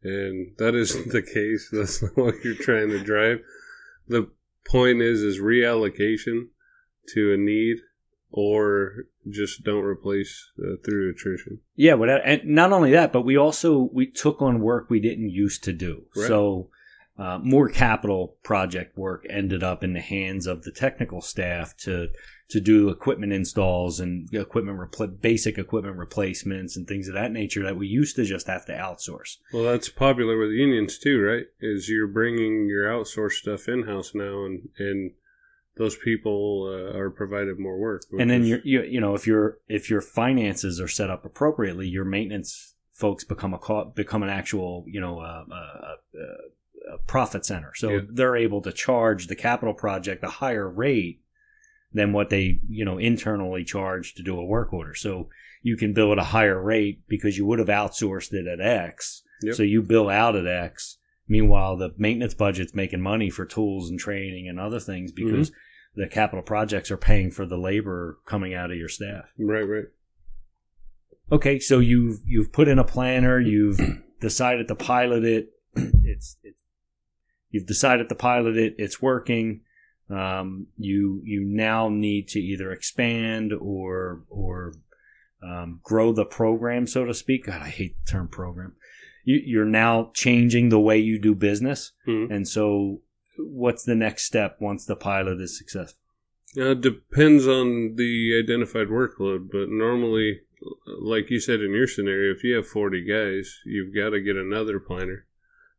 And 0.03 0.53
that 0.57 0.75
isn't 0.75 1.11
the 1.11 1.21
case. 1.21 1.69
That's 1.71 2.01
not 2.01 2.17
what 2.17 2.43
you're 2.43 2.55
trying 2.55 2.89
to 2.89 3.03
drive. 3.03 3.39
The 4.07 4.29
point 4.65 5.01
is, 5.01 5.21
is 5.21 5.39
reallocation 5.39 6.47
to 7.09 7.33
a 7.33 7.37
need 7.37 7.77
or 8.35 9.05
just 9.29 9.63
don't 9.63 9.85
replace 9.85 10.49
uh, 10.59 10.75
through 10.83 11.11
attrition. 11.11 11.59
Yeah, 11.75 11.95
but 11.95 12.09
and 12.09 12.43
not 12.43 12.73
only 12.73 12.91
that, 12.91 13.13
but 13.13 13.21
we 13.21 13.37
also 13.37 13.89
we 13.93 14.07
took 14.07 14.41
on 14.41 14.59
work 14.59 14.89
we 14.89 14.99
didn't 14.99 15.29
used 15.29 15.63
to 15.65 15.71
do. 15.71 16.05
Right. 16.15 16.27
So 16.27 16.69
uh, 17.17 17.37
more 17.43 17.69
capital 17.69 18.35
project 18.43 18.97
work 18.97 19.23
ended 19.29 19.63
up 19.63 19.83
in 19.83 19.93
the 19.93 20.01
hands 20.01 20.47
of 20.47 20.63
the 20.63 20.71
technical 20.71 21.21
staff 21.21 21.77
to 21.77 22.09
to 22.49 22.59
do 22.59 22.89
equipment 22.89 23.31
installs 23.31 23.99
and 23.99 24.27
equipment 24.33 24.79
repl- 24.79 25.21
basic 25.21 25.59
equipment 25.59 25.97
replacements 25.97 26.75
and 26.75 26.87
things 26.87 27.07
of 27.07 27.13
that 27.13 27.31
nature 27.31 27.63
that 27.63 27.77
we 27.77 27.87
used 27.87 28.15
to 28.15 28.25
just 28.25 28.47
have 28.47 28.65
to 28.65 28.73
outsource. 28.73 29.37
Well, 29.53 29.63
that's 29.63 29.89
popular 29.89 30.37
with 30.37 30.49
unions 30.49 30.97
too, 30.97 31.21
right? 31.21 31.45
Is 31.61 31.87
you're 31.87 32.07
bringing 32.07 32.67
your 32.67 32.85
outsourced 32.85 33.33
stuff 33.33 33.67
in 33.67 33.83
house 33.83 34.15
now 34.15 34.43
and 34.43 34.69
and 34.79 35.11
those 35.75 35.95
people 35.95 36.67
uh, 36.67 36.97
are 36.97 37.09
provided 37.09 37.59
more 37.59 37.77
work. 37.77 38.03
And 38.19 38.29
then 38.29 38.45
you 38.45 38.61
you 38.63 39.01
know 39.01 39.15
if 39.15 39.25
your 39.25 39.57
if 39.67 39.89
your 39.89 40.01
finances 40.01 40.79
are 40.79 40.87
set 40.87 41.09
up 41.09 41.25
appropriately, 41.25 41.87
your 41.87 42.05
maintenance 42.05 42.75
folks 42.91 43.23
become 43.23 43.53
a 43.53 43.85
become 43.85 44.23
an 44.23 44.29
actual 44.29 44.85
you 44.87 45.01
know 45.01 45.19
uh, 45.19 45.45
uh, 45.51 45.55
uh, 45.55 46.95
a 46.95 46.97
profit 47.07 47.45
center. 47.45 47.71
So 47.75 47.89
yeah. 47.89 47.99
they're 48.07 48.35
able 48.35 48.61
to 48.61 48.71
charge 48.71 49.27
the 49.27 49.35
capital 49.35 49.73
project 49.73 50.23
a 50.23 50.29
higher 50.29 50.69
rate 50.69 51.21
than 51.91 52.13
what 52.13 52.29
they 52.29 52.59
you 52.67 52.85
know 52.85 52.97
internally 52.97 53.63
charge 53.63 54.13
to 54.15 54.23
do 54.23 54.37
a 54.37 54.45
work 54.45 54.73
order. 54.73 54.93
So 54.93 55.29
you 55.63 55.75
can 55.75 55.93
bill 55.93 56.11
at 56.11 56.19
a 56.19 56.23
higher 56.23 56.61
rate 56.61 57.07
because 57.07 57.37
you 57.37 57.45
would 57.47 57.59
have 57.59 57.69
outsourced 57.69 58.33
it 58.33 58.47
at 58.47 58.61
X. 58.61 59.23
Yep. 59.41 59.55
So 59.55 59.63
you 59.63 59.81
bill 59.81 60.09
out 60.09 60.35
at 60.35 60.45
X 60.45 60.97
Meanwhile, 61.27 61.77
the 61.77 61.93
maintenance 61.97 62.33
budget's 62.33 62.75
making 62.75 63.01
money 63.01 63.29
for 63.29 63.45
tools 63.45 63.89
and 63.89 63.97
training 63.97 64.49
and 64.49 64.59
other 64.59 64.79
things 64.79 65.11
because 65.11 65.49
mm-hmm. 65.49 65.59
The 65.95 66.07
capital 66.07 66.43
projects 66.43 66.91
are 66.91 66.97
paying 66.97 67.31
for 67.31 67.45
the 67.45 67.57
labor 67.57 68.19
coming 68.25 68.53
out 68.53 68.71
of 68.71 68.77
your 68.77 68.89
staff. 68.89 69.25
Right, 69.37 69.67
right. 69.67 69.85
Okay, 71.31 71.59
so 71.59 71.79
you've 71.79 72.19
you've 72.25 72.51
put 72.51 72.67
in 72.67 72.79
a 72.79 72.83
planner, 72.83 73.39
you've 73.39 73.79
decided 74.21 74.67
to 74.67 74.75
pilot 74.75 75.23
it. 75.23 75.49
It's 76.05 76.37
it's 76.43 76.61
you've 77.49 77.65
decided 77.65 78.09
to 78.09 78.15
pilot 78.15 78.57
it. 78.57 78.75
It's 78.77 79.01
working. 79.01 79.61
Um, 80.09 80.67
you 80.77 81.21
you 81.23 81.43
now 81.43 81.89
need 81.89 82.27
to 82.29 82.39
either 82.39 82.71
expand 82.71 83.53
or 83.53 84.23
or 84.29 84.73
um, 85.41 85.79
grow 85.81 86.11
the 86.11 86.25
program, 86.25 86.85
so 86.85 87.05
to 87.05 87.13
speak. 87.13 87.45
God, 87.45 87.61
I 87.61 87.69
hate 87.69 87.95
the 88.05 88.11
term 88.11 88.27
program 88.27 88.75
you, 89.23 89.61
are 89.61 89.65
now 89.65 90.11
changing 90.13 90.69
the 90.69 90.79
way 90.79 90.97
you 90.97 91.19
do 91.19 91.35
business. 91.35 91.91
Mm-hmm. 92.07 92.33
And 92.33 92.47
so, 92.47 93.01
what's 93.37 93.83
the 93.83 93.95
next 93.95 94.23
step 94.23 94.57
once 94.59 94.85
the 94.85 94.95
pilot 94.95 95.41
is 95.41 95.57
successful? 95.57 95.99
Uh, 96.55 96.71
it 96.71 96.81
depends 96.81 97.47
on 97.47 97.95
the 97.95 98.39
identified 98.43 98.87
workload, 98.87 99.49
but 99.51 99.69
normally, 99.69 100.41
like 100.85 101.29
you 101.29 101.39
said 101.39 101.61
in 101.61 101.73
your 101.73 101.87
scenario, 101.87 102.31
if 102.31 102.43
you 102.43 102.55
have 102.55 102.67
40 102.67 103.03
guys, 103.05 103.59
you've 103.65 103.95
got 103.95 104.11
to 104.11 104.21
get 104.21 104.35
another 104.35 104.79
planner, 104.79 105.25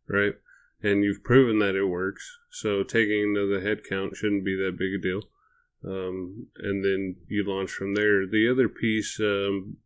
right? 0.08 0.34
And 0.82 1.04
you've 1.04 1.22
proven 1.22 1.60
that 1.60 1.76
it 1.76 1.84
works. 1.84 2.38
So 2.50 2.82
taking 2.82 3.34
the 3.34 3.60
head 3.62 3.82
count 3.88 4.16
shouldn't 4.16 4.44
be 4.44 4.56
that 4.56 4.76
big 4.76 4.94
a 4.94 4.98
deal. 4.98 5.22
Um, 5.86 6.46
and 6.58 6.84
then 6.84 7.16
you 7.28 7.44
launch 7.46 7.70
from 7.70 7.94
there. 7.94 8.26
The 8.26 8.48
other 8.50 8.68
piece 8.68 9.18
um, 9.20 9.76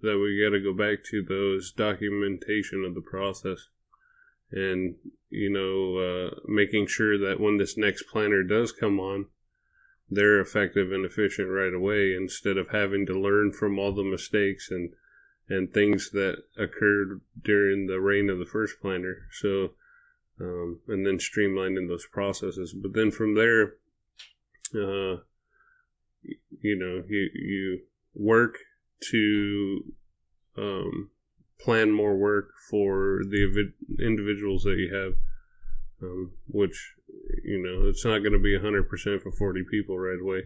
that 0.00 0.18
we 0.18 0.42
got 0.42 0.50
to 0.50 0.60
go 0.60 0.74
back 0.74 1.04
to 1.10 1.22
those 1.22 1.70
documentation 1.70 2.84
of 2.84 2.94
the 2.94 3.02
process 3.02 3.68
and 4.52 4.94
you 5.30 5.50
know 5.50 5.96
uh, 5.98 6.30
making 6.46 6.86
sure 6.86 7.18
that 7.18 7.40
when 7.40 7.56
this 7.56 7.76
next 7.76 8.04
planner 8.04 8.42
does 8.42 8.72
come 8.72 9.00
on 9.00 9.26
they're 10.14 10.40
effective 10.40 10.92
and 10.92 11.04
efficient 11.04 11.48
right 11.48 11.72
away 11.72 12.14
instead 12.14 12.58
of 12.58 12.68
having 12.70 13.06
to 13.06 13.18
learn 13.18 13.52
from 13.52 13.78
all 13.78 13.94
the 13.94 14.04
mistakes 14.04 14.70
and 14.70 14.90
and 15.48 15.72
things 15.72 16.10
that 16.12 16.36
occurred 16.56 17.20
during 17.42 17.86
the 17.86 18.00
reign 18.00 18.30
of 18.30 18.38
the 18.38 18.46
first 18.46 18.80
planner. 18.80 19.28
So 19.32 19.70
um, 20.40 20.80
and 20.88 21.06
then 21.06 21.18
streamlining 21.18 21.88
those 21.88 22.06
processes. 22.06 22.74
But 22.74 22.94
then 22.94 23.10
from 23.10 23.34
there 23.34 23.74
uh, 24.74 25.22
you 26.60 26.76
know 26.76 27.02
you 27.08 27.30
you 27.34 27.80
work 28.14 28.58
to 29.10 29.84
um, 30.56 31.10
plan 31.60 31.90
more 31.90 32.16
work 32.16 32.50
for 32.70 33.22
the 33.28 33.72
individuals 34.00 34.62
that 34.64 34.78
you 34.78 34.94
have, 34.94 35.12
um, 36.02 36.32
which 36.46 36.94
you 37.44 37.62
know, 37.62 37.88
it's 37.88 38.04
not 38.04 38.18
going 38.18 38.32
to 38.32 38.38
be 38.38 38.58
100% 38.58 39.22
for 39.22 39.32
40 39.32 39.64
people 39.70 39.98
right 39.98 40.20
away, 40.20 40.42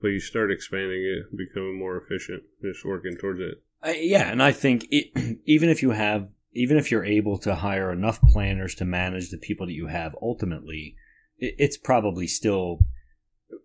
but 0.00 0.08
you 0.08 0.20
start 0.20 0.50
expanding 0.50 1.02
it, 1.02 1.36
becoming 1.36 1.78
more 1.78 1.96
efficient, 1.96 2.42
just 2.62 2.84
working 2.84 3.16
towards 3.16 3.40
it. 3.40 3.62
Uh, 3.84 3.92
yeah, 3.96 4.30
and 4.30 4.42
I 4.42 4.52
think 4.52 4.86
it, 4.90 5.38
even 5.46 5.68
if 5.68 5.82
you 5.82 5.90
have, 5.90 6.30
even 6.52 6.76
if 6.76 6.90
you're 6.90 7.04
able 7.04 7.38
to 7.38 7.56
hire 7.56 7.92
enough 7.92 8.20
planners 8.20 8.74
to 8.76 8.84
manage 8.84 9.30
the 9.30 9.38
people 9.38 9.66
that 9.66 9.74
you 9.74 9.88
have, 9.88 10.16
ultimately, 10.20 10.96
it, 11.38 11.54
it's 11.58 11.76
probably 11.76 12.26
still 12.26 12.80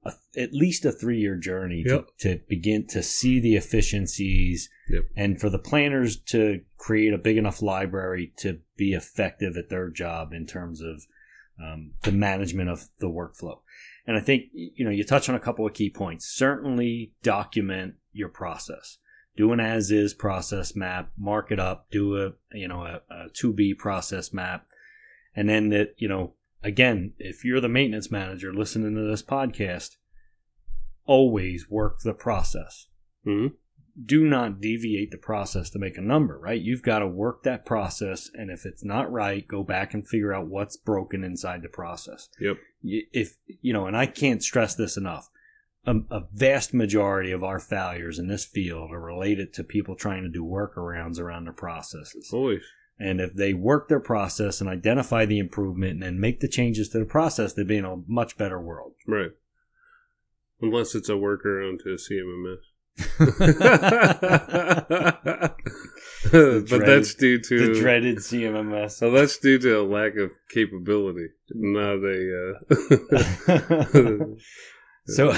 a, 0.05 0.13
at 0.37 0.53
least 0.53 0.85
a 0.85 0.91
three 0.91 1.19
year 1.19 1.35
journey 1.35 1.83
Yep. 1.85 2.07
to, 2.19 2.37
to 2.37 2.43
begin 2.47 2.87
to 2.87 3.03
see 3.03 3.39
the 3.39 3.55
efficiencies 3.55 4.69
Yep. 4.89 5.03
and 5.15 5.39
for 5.39 5.49
the 5.49 5.59
planners 5.59 6.17
to 6.17 6.61
create 6.77 7.13
a 7.13 7.17
big 7.17 7.37
enough 7.37 7.61
library 7.61 8.33
to 8.37 8.59
be 8.77 8.93
effective 8.93 9.55
at 9.57 9.69
their 9.69 9.89
job 9.89 10.33
in 10.33 10.45
terms 10.45 10.81
of 10.81 11.05
um, 11.63 11.91
the 12.01 12.11
management 12.11 12.69
of 12.69 12.89
the 12.99 13.07
workflow. 13.07 13.59
And 14.05 14.17
I 14.17 14.19
think 14.19 14.45
you 14.53 14.83
know 14.83 14.91
you 14.91 15.03
touch 15.05 15.29
on 15.29 15.35
a 15.35 15.39
couple 15.39 15.65
of 15.65 15.73
key 15.73 15.89
points. 15.89 16.25
Certainly 16.25 17.13
document 17.21 17.95
your 18.11 18.29
process. 18.29 18.97
Do 19.37 19.51
an 19.51 19.59
as 19.59 19.89
is 19.89 20.13
process 20.13 20.75
map, 20.75 21.11
mark 21.17 21.51
it 21.51 21.59
up, 21.59 21.87
do 21.89 22.17
a 22.17 22.33
you 22.51 22.67
know 22.67 22.83
a, 22.83 23.01
a 23.09 23.29
to 23.35 23.53
be 23.53 23.73
process 23.73 24.33
map, 24.33 24.67
and 25.35 25.47
then 25.47 25.69
that 25.69 25.93
you 25.97 26.07
know 26.09 26.33
again 26.63 27.13
if 27.19 27.43
you're 27.43 27.61
the 27.61 27.69
maintenance 27.69 28.09
manager 28.09 28.53
listening 28.53 28.95
to 28.95 29.09
this 29.09 29.23
podcast, 29.23 29.97
always 31.05 31.69
work 31.69 31.99
the 31.99 32.13
process 32.13 32.87
hmm 33.23 33.47
do 34.01 34.25
not 34.25 34.59
deviate 34.59 35.11
the 35.11 35.17
process 35.17 35.69
to 35.69 35.79
make 35.79 35.97
a 35.97 36.01
number, 36.01 36.37
right? 36.39 36.59
You've 36.59 36.81
got 36.81 36.99
to 36.99 37.07
work 37.07 37.43
that 37.43 37.65
process, 37.65 38.29
and 38.33 38.49
if 38.49 38.65
it's 38.65 38.83
not 38.83 39.11
right, 39.11 39.47
go 39.47 39.63
back 39.63 39.93
and 39.93 40.07
figure 40.07 40.33
out 40.33 40.47
what's 40.47 40.77
broken 40.77 41.23
inside 41.23 41.61
the 41.61 41.69
process. 41.69 42.27
Yep. 42.39 42.57
If 42.83 43.37
you 43.61 43.71
know, 43.71 43.85
and 43.85 43.95
I 43.95 44.07
can't 44.07 44.43
stress 44.43 44.75
this 44.75 44.97
enough, 44.97 45.29
a, 45.85 45.95
a 46.09 46.21
vast 46.33 46.73
majority 46.73 47.31
of 47.31 47.43
our 47.43 47.59
failures 47.59 48.17
in 48.17 48.27
this 48.27 48.45
field 48.45 48.91
are 48.91 48.99
related 48.99 49.53
to 49.53 49.63
people 49.63 49.95
trying 49.95 50.23
to 50.23 50.29
do 50.29 50.43
workarounds 50.43 51.19
around 51.19 51.45
their 51.45 51.53
processes. 51.53 52.31
Always. 52.33 52.63
And 52.99 53.19
if 53.19 53.33
they 53.33 53.53
work 53.53 53.89
their 53.89 53.99
process 53.99 54.61
and 54.61 54.69
identify 54.69 55.25
the 55.25 55.39
improvement 55.39 55.93
and 55.93 56.03
then 56.03 56.19
make 56.19 56.39
the 56.39 56.47
changes 56.47 56.89
to 56.89 56.99
the 56.99 57.05
process, 57.05 57.53
they'd 57.53 57.67
be 57.67 57.77
in 57.77 57.85
a 57.85 57.97
much 58.07 58.37
better 58.37 58.61
world. 58.61 58.93
Right. 59.07 59.31
Unless 60.61 60.93
it's 60.95 61.09
a 61.09 61.13
workaround 61.13 61.79
to 61.83 61.93
a 61.93 61.97
CMMS. 61.97 62.59
but 66.31 66.67
dreaded- 66.67 66.87
that's 66.87 67.15
due 67.15 67.39
to 67.39 67.73
the 67.73 67.79
dreaded 67.79 68.17
CMMS. 68.17 68.91
So 68.91 69.11
that's 69.11 69.37
due 69.37 69.59
to 69.59 69.81
a 69.81 69.83
lack 69.83 70.15
of 70.15 70.31
capability, 70.49 71.27
not 71.53 72.03
a. 72.03 72.49
Uh, 72.49 72.53
so 75.07 75.33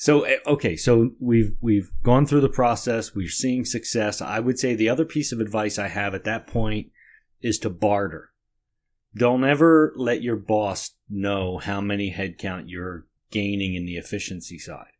so 0.00 0.22
eh, 0.22 0.38
okay 0.46 0.76
so 0.76 1.10
we've 1.20 1.52
we've 1.60 1.92
gone 2.02 2.24
through 2.24 2.40
the 2.40 2.48
process. 2.48 3.14
We're 3.14 3.28
seeing 3.28 3.66
success. 3.66 4.22
I 4.22 4.40
would 4.40 4.58
say 4.58 4.74
the 4.74 4.88
other 4.88 5.04
piece 5.04 5.30
of 5.30 5.40
advice 5.40 5.78
i 5.78 5.88
have 5.88 6.14
at 6.14 6.24
that 6.24 6.46
point 6.46 6.86
is 7.42 7.58
to 7.58 7.68
barter. 7.68 8.30
Don't 9.14 9.44
ever 9.44 9.92
let 9.96 10.22
your 10.22 10.36
boss 10.36 10.92
know 11.10 11.58
how 11.58 11.82
many 11.82 12.12
headcount 12.12 12.64
you're 12.68 13.06
gaining 13.30 13.74
in 13.74 13.84
the 13.84 13.98
efficiency 13.98 14.58
side. 14.58 14.92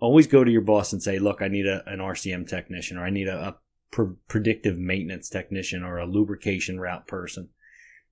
Always 0.00 0.26
go 0.26 0.42
to 0.42 0.50
your 0.50 0.60
boss 0.60 0.92
and 0.92 1.00
say 1.00 1.20
look 1.20 1.40
i 1.40 1.46
need 1.46 1.66
a, 1.66 1.88
an 1.88 2.00
rcm 2.00 2.48
technician 2.48 2.98
or 2.98 3.04
i 3.04 3.10
need 3.10 3.28
a, 3.28 3.38
a 3.38 3.56
pre- 3.92 4.16
predictive 4.26 4.76
maintenance 4.76 5.28
technician 5.28 5.84
or 5.84 5.98
a 5.98 6.06
lubrication 6.06 6.80
route 6.80 7.06
person 7.06 7.50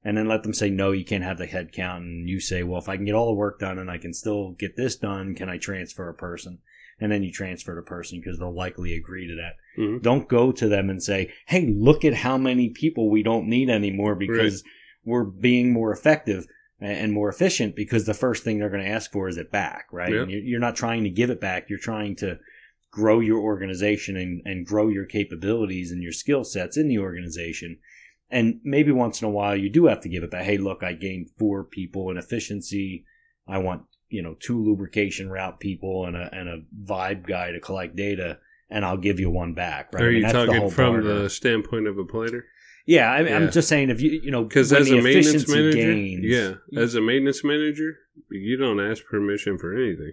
and 0.05 0.17
then 0.17 0.27
let 0.29 0.43
them 0.43 0.55
say 0.55 0.71
no 0.71 0.93
you 0.93 1.05
can't 1.05 1.25
have 1.25 1.39
the 1.39 1.47
head 1.47 1.73
count. 1.73 2.05
And 2.05 2.29
you 2.29 2.41
say 2.41 2.63
well 2.63 2.81
if 2.81 2.89
i 2.89 2.97
can 2.97 3.05
get 3.05 3.15
all 3.15 3.27
the 3.27 3.33
work 3.35 3.59
done 3.59 3.79
and 3.79 3.91
i 3.91 3.99
can 3.99 4.13
still 4.15 4.53
get 4.53 4.77
this 4.77 4.97
done 4.97 5.35
can 5.35 5.49
i 5.49 5.59
transfer 5.59 6.09
a 6.09 6.15
person? 6.15 6.59
And 7.03 7.11
then 7.11 7.23
you 7.23 7.33
transfer 7.33 7.75
the 7.75 7.81
person 7.83 8.21
because 8.21 8.39
they'll 8.39 8.55
likely 8.55 8.95
agree 8.95 9.27
to 9.27 9.35
that. 9.37 9.55
Mhm. 9.83 10.03
don't 10.03 10.29
go 10.29 10.53
to 10.53 10.69
them 10.69 10.91
and 10.91 11.03
say 11.03 11.33
hey 11.47 11.67
look 11.67 12.05
at 12.05 12.15
how 12.15 12.37
many 12.39 12.69
people 12.71 13.09
we 13.11 13.23
don't 13.23 13.49
need 13.49 13.71
anymore 13.71 14.15
because 14.15 14.63
we're 15.05 15.25
being 15.25 15.73
more 15.73 15.93
effective 15.93 16.47
and 16.83 17.13
more 17.13 17.29
efficient 17.29 17.77
because 17.77 18.05
the 18.07 18.15
first 18.15 18.43
thing 18.43 18.59
they're 18.59 18.71
going 18.71 18.83
to 18.85 18.89
ask 18.89 19.13
for 19.13 19.29
is 19.29 19.37
it 19.37 19.51
back 19.53 19.87
right? 19.93 20.13
Yeah. 20.13 20.23
and 20.23 20.31
you- 20.31 20.39
you're 20.45 20.61
not 20.61 20.77
trying 20.77 21.05
to 21.05 21.11
give 21.11 21.31
it 21.31 21.41
back. 21.41 21.69
You're 21.71 21.79
trying 21.79 22.17
to 22.17 22.39
grow 22.91 23.21
your 23.21 23.39
organization 23.41 24.17
and, 24.17 24.43
and 24.45 24.67
grow 24.67 24.89
your 24.89 25.05
capabilities 25.07 25.91
and 25.93 26.03
your 26.03 26.13
skill 26.13 26.43
sets 26.45 26.77
in 26.77 26.89
the 26.89 26.99
organization 26.99 27.79
and 28.31 28.61
maybe 28.65 28.93
once 28.93 29.21
in 29.23 29.27
a 29.29 29.31
while 29.31 29.57
you 29.57 29.69
do 29.71 29.87
have 29.87 30.01
to 30.03 30.09
give 30.09 30.23
it 30.23 30.31
back. 30.31 30.45
Hey, 30.45 30.59
look, 30.59 30.83
I 30.83 30.93
gained 30.93 31.31
four 31.39 31.65
people 31.65 32.11
in 32.11 32.17
efficiency. 32.17 33.05
I 33.49 33.59
want, 33.59 33.83
you 34.09 34.23
know, 34.23 34.37
two 34.39 34.63
lubrication 34.65 35.31
route 35.31 35.59
people 35.61 36.07
and 36.07 36.17
a, 36.17 36.29
and 36.33 36.49
a 36.49 36.59
vibe 36.85 37.27
guy 37.27 37.51
to 37.51 37.61
collect 37.61 37.97
data 37.97 38.39
and 38.71 38.85
I'll 38.85 38.97
give 38.97 39.19
you 39.19 39.31
one 39.31 39.55
back. 39.55 39.93
Right. 39.93 40.03
Are 40.03 40.07
I 40.07 40.09
mean, 40.11 40.17
you 40.19 40.23
that's 40.23 40.33
the 40.35 40.47
talking 40.47 40.61
whole 40.61 40.71
from 40.71 40.93
barter. 41.03 41.23
the 41.23 41.31
standpoint 41.31 41.89
of 41.89 41.99
a 41.99 42.05
planner? 42.05 42.45
yeah. 42.87 43.11
I 43.11 43.19
mean, 43.23 43.29
Yeah. 43.33 43.37
I'm 43.39 43.51
just 43.51 43.69
saying 43.69 43.91
if 43.91 44.01
you, 44.01 44.11
you 44.23 44.31
know, 44.31 44.45
Because 44.45 44.73
as 44.73 44.89
the 44.89 44.99
a 44.99 45.03
maintenance 45.03 45.49
manager, 45.49 45.77
gains, 45.77 46.25
yeah, 46.25 46.81
as 46.81 46.95
a 46.95 47.01
maintenance 47.01 47.43
manager, 47.43 47.97
you 48.31 48.57
don't 48.57 48.79
ask 48.81 49.05
permission 49.05 49.59
for 49.59 49.75
anything. 49.75 50.13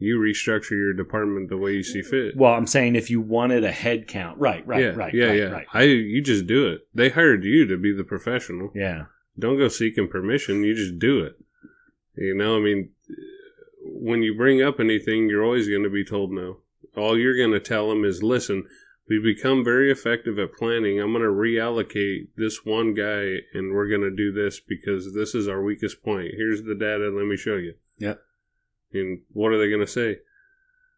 You 0.00 0.18
restructure 0.18 0.70
your 0.70 0.94
department 0.94 1.50
the 1.50 1.58
way 1.58 1.74
you 1.74 1.82
see 1.82 2.00
fit. 2.00 2.34
well, 2.34 2.54
I'm 2.54 2.66
saying 2.66 2.96
if 2.96 3.10
you 3.10 3.20
wanted 3.20 3.64
a 3.64 3.70
head 3.70 4.08
count, 4.08 4.38
right, 4.38 4.66
right, 4.66 4.80
yeah, 4.82 4.88
right, 4.88 5.14
yeah, 5.14 5.26
right, 5.26 5.36
yeah. 5.38 5.44
right. 5.44 5.66
I 5.74 5.82
you 5.82 6.22
just 6.22 6.46
do 6.46 6.68
it. 6.68 6.88
They 6.94 7.10
hired 7.10 7.44
you 7.44 7.66
to 7.66 7.76
be 7.76 7.92
the 7.92 8.02
professional. 8.02 8.70
Yeah. 8.74 9.04
Don't 9.38 9.58
go 9.58 9.68
seeking 9.68 10.08
permission. 10.08 10.64
You 10.64 10.74
just 10.74 10.98
do 10.98 11.22
it. 11.22 11.38
You 12.16 12.34
know, 12.34 12.56
I 12.56 12.60
mean, 12.60 12.90
when 13.82 14.22
you 14.22 14.34
bring 14.34 14.62
up 14.62 14.80
anything, 14.80 15.28
you're 15.28 15.44
always 15.44 15.68
going 15.68 15.84
to 15.84 15.90
be 15.90 16.04
told 16.04 16.32
no. 16.32 16.58
All 16.96 17.18
you're 17.18 17.36
going 17.36 17.52
to 17.52 17.60
tell 17.60 17.88
them 17.88 18.04
is, 18.04 18.22
listen, 18.22 18.66
we've 19.08 19.22
become 19.22 19.64
very 19.64 19.90
effective 19.90 20.38
at 20.38 20.54
planning. 20.54 20.98
I'm 20.98 21.12
going 21.12 21.24
to 21.24 21.28
reallocate 21.28 22.28
this 22.36 22.64
one 22.64 22.94
guy 22.94 23.36
and 23.52 23.72
we're 23.74 23.88
going 23.88 24.02
to 24.02 24.10
do 24.10 24.32
this 24.32 24.60
because 24.60 25.14
this 25.14 25.34
is 25.34 25.48
our 25.48 25.62
weakest 25.62 26.02
point. 26.02 26.32
Here's 26.36 26.62
the 26.62 26.74
data. 26.74 27.10
Let 27.10 27.26
me 27.26 27.36
show 27.36 27.56
you. 27.56 27.74
Yep. 27.98 28.20
And 28.92 29.20
what 29.32 29.52
are 29.52 29.58
they 29.58 29.68
going 29.68 29.80
to 29.80 29.86
say? 29.86 30.18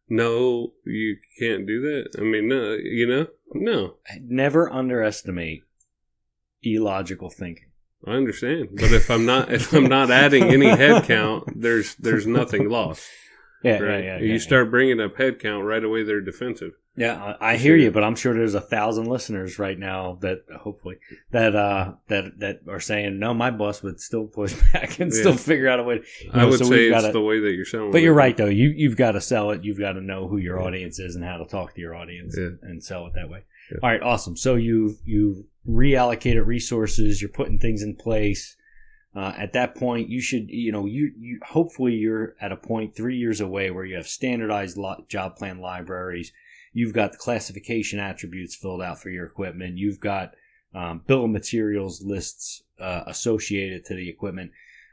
No, 0.09 0.73
you 0.85 1.17
can't 1.39 1.67
do 1.67 1.81
that. 1.83 2.19
I 2.19 2.23
mean, 2.23 2.49
no, 2.49 2.73
you 2.75 3.07
know, 3.07 3.27
no. 3.55 3.97
Never 4.21 4.71
underestimate 4.71 5.63
illogical 6.63 7.31
thinking. 7.31 7.71
I 8.07 8.13
understand, 8.13 8.71
but 8.73 8.91
if 8.91 9.11
I'm 9.11 9.25
not 9.25 9.53
if 9.53 9.73
I'm 9.73 9.87
not 9.87 10.11
adding 10.11 10.45
any 10.45 10.67
head 10.67 11.05
count, 11.05 11.45
there's 11.55 11.95
there's 11.97 12.27
nothing 12.27 12.69
lost. 12.69 13.09
Yeah, 13.65 13.79
Right? 13.79 14.05
yeah, 14.05 14.17
yeah. 14.17 14.23
you 14.23 14.33
yeah, 14.35 14.39
start 14.39 14.71
bringing 14.71 15.01
up 15.01 15.17
head 15.17 15.39
count 15.39 15.65
right 15.65 15.83
away, 15.85 16.03
they're 16.03 16.21
defensive. 16.21 16.73
Yeah, 16.95 17.37
I, 17.41 17.53
I 17.53 17.57
hear 17.57 17.75
you, 17.77 17.91
but 17.91 18.05
I'm 18.05 18.17
sure 18.17 18.35
there's 18.35 18.55
a 18.55 18.61
thousand 18.61 19.07
listeners 19.07 19.59
right 19.59 19.79
now 19.79 20.19
that 20.21 20.43
hopefully 20.61 20.99
that 21.31 21.57
uh 21.57 21.93
that 22.09 22.39
that 22.41 22.61
are 22.69 22.81
saying 22.81 23.19
no, 23.19 23.33
my 23.33 23.51
boss 23.51 23.83
would 23.83 23.99
still 23.99 24.27
push 24.27 24.53
back 24.75 25.01
and 25.01 25.11
still 25.13 25.35
figure 25.37 25.69
out 25.69 25.81
a 25.81 25.85
way. 25.85 26.03
I 26.35 26.39
know, 26.39 26.49
would 26.51 26.59
so 26.59 26.67
say 26.67 26.89
it's 26.89 27.01
gotta- 27.01 27.13
the 27.13 27.21
way 27.23 27.41
that 27.41 27.53
you're 27.53 27.65
selling. 27.65 27.93
But 27.93 28.03
you're 28.03 28.13
right 28.13 28.37
though. 28.37 28.45
You 28.47 28.69
you've 28.69 28.97
got 28.99 29.13
to 29.13 29.23
sell 29.23 29.53
it. 29.53 29.65
You've 29.65 29.79
got 29.79 29.93
to 29.93 30.03
know 30.03 30.29
who 30.29 30.37
your 30.37 30.61
audience 30.61 30.99
is 30.99 31.15
and 31.17 31.25
how 31.25 31.39
to 31.39 31.47
talk 31.47 31.75
to 31.77 31.81
your 31.81 31.95
audience 31.95 32.35
Yeah. 32.37 32.45
and, 32.47 32.59
and 32.63 32.85
sell 32.85 33.07
it 33.07 33.15
that 33.15 33.31
way. 33.31 33.45
Yeah. 33.71 33.79
All 33.83 33.89
right, 33.89 34.03
awesome. 34.03 34.37
So 34.37 34.57
you've 34.57 34.99
you've 35.07 35.45
reallocated 35.67 36.45
resources. 36.47 37.23
You're 37.23 37.31
putting 37.31 37.59
things 37.59 37.83
in 37.83 37.97
place. 37.97 38.57
Uh, 39.15 39.33
at 39.37 39.53
that 39.53 39.75
point, 39.75 40.09
you 40.09 40.21
should 40.21 40.49
you 40.49 40.73
know 40.73 40.87
you 40.87 41.13
you 41.19 41.39
hopefully 41.45 41.93
you're 41.93 42.35
at 42.41 42.53
a 42.53 42.57
point 42.57 42.97
three 42.97 43.17
years 43.17 43.41
away 43.41 43.71
where 43.71 43.85
you 43.85 43.97
have 43.97 44.07
standardized 44.09 44.77
lo- 44.77 45.05
job 45.09 45.37
plan 45.37 45.61
libraries. 45.61 46.33
You've 46.73 46.95
got 46.95 47.13
the 47.13 47.19
classification 47.19 47.99
attributes 47.99 48.55
filled 48.55 48.81
out 48.81 49.01
for 49.03 49.11
your 49.11 49.27
equipment. 49.27 49.77
You've 49.77 50.01
got 50.01 50.35
um, 50.75 51.03
bill 51.07 51.25
of 51.25 51.31
materials 51.31 52.03
lists 52.03 52.63
uh, 52.81 53.03
associated 53.07 53.85
to 53.87 53.95
the 53.95 54.09
equipment. 54.09 54.53